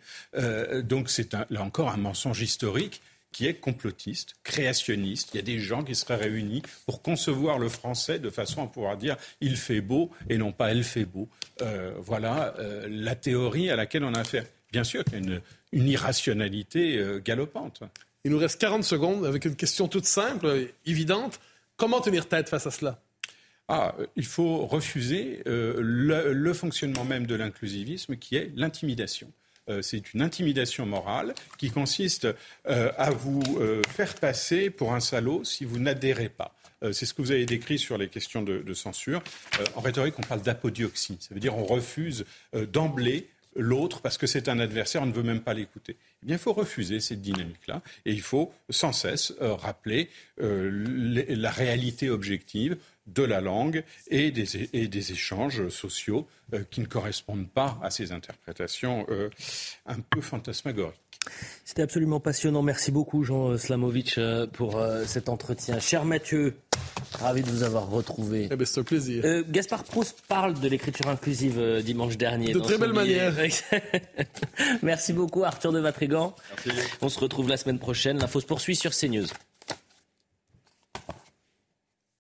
[0.84, 3.02] donc c'est là encore un mensonge historique
[3.34, 5.32] qui est complotiste, créationniste.
[5.34, 8.68] Il y a des gens qui seraient réunis pour concevoir le français de façon à
[8.68, 11.28] pouvoir dire il fait beau et non pas elle fait beau.
[11.62, 14.46] Euh, voilà euh, la théorie à laquelle on a affaire.
[14.72, 15.42] Bien sûr qu'il y a une,
[15.74, 17.82] une irrationalité euh, galopante.
[18.24, 21.42] Il nous reste 40 secondes avec une question toute simple, évidente.
[21.76, 23.02] Comment tenir tête face à cela?
[23.68, 29.32] Ah, il faut refuser le, le, fonctionnement même de l'inclusivisme qui est l'intimidation.
[29.70, 32.28] Euh, c'est une intimidation morale qui consiste
[32.68, 36.56] euh, à vous euh, faire passer pour un salaud si vous n'adhérez pas.
[36.92, 39.24] C'est ce que vous avez décrit sur les questions de, censure.
[39.76, 41.16] en rhétorique, on parle d'apodioxie.
[41.22, 42.26] Ça veut dire on refuse
[42.74, 45.96] d'emblée l'autre parce que c'est un adversaire, on ne veut même pas l'écouter.
[46.24, 50.10] Eh bien, il faut refuser cette dynamique-là et il faut sans cesse rappeler
[50.40, 52.76] la réalité objective
[53.08, 57.90] de la langue et des, et des échanges sociaux euh, qui ne correspondent pas à
[57.90, 59.30] ces interprétations euh,
[59.86, 61.00] un peu fantasmagoriques.
[61.64, 62.62] C'était absolument passionnant.
[62.62, 65.80] Merci beaucoup, Jean Slamovic, euh, pour cet entretien.
[65.80, 66.56] Cher Mathieu,
[67.14, 68.50] ravi de vous avoir retrouvé.
[68.52, 69.24] Eh ben, c'est un plaisir.
[69.50, 72.52] Gaspard Proust parle de l'écriture inclusive dimanche dernier.
[72.52, 73.34] De très belle manière.
[74.82, 76.36] Merci beaucoup, Arthur de Vatrigan.
[77.02, 78.18] On se retrouve la semaine prochaine.
[78.20, 79.28] L'info se poursuit sur CNews.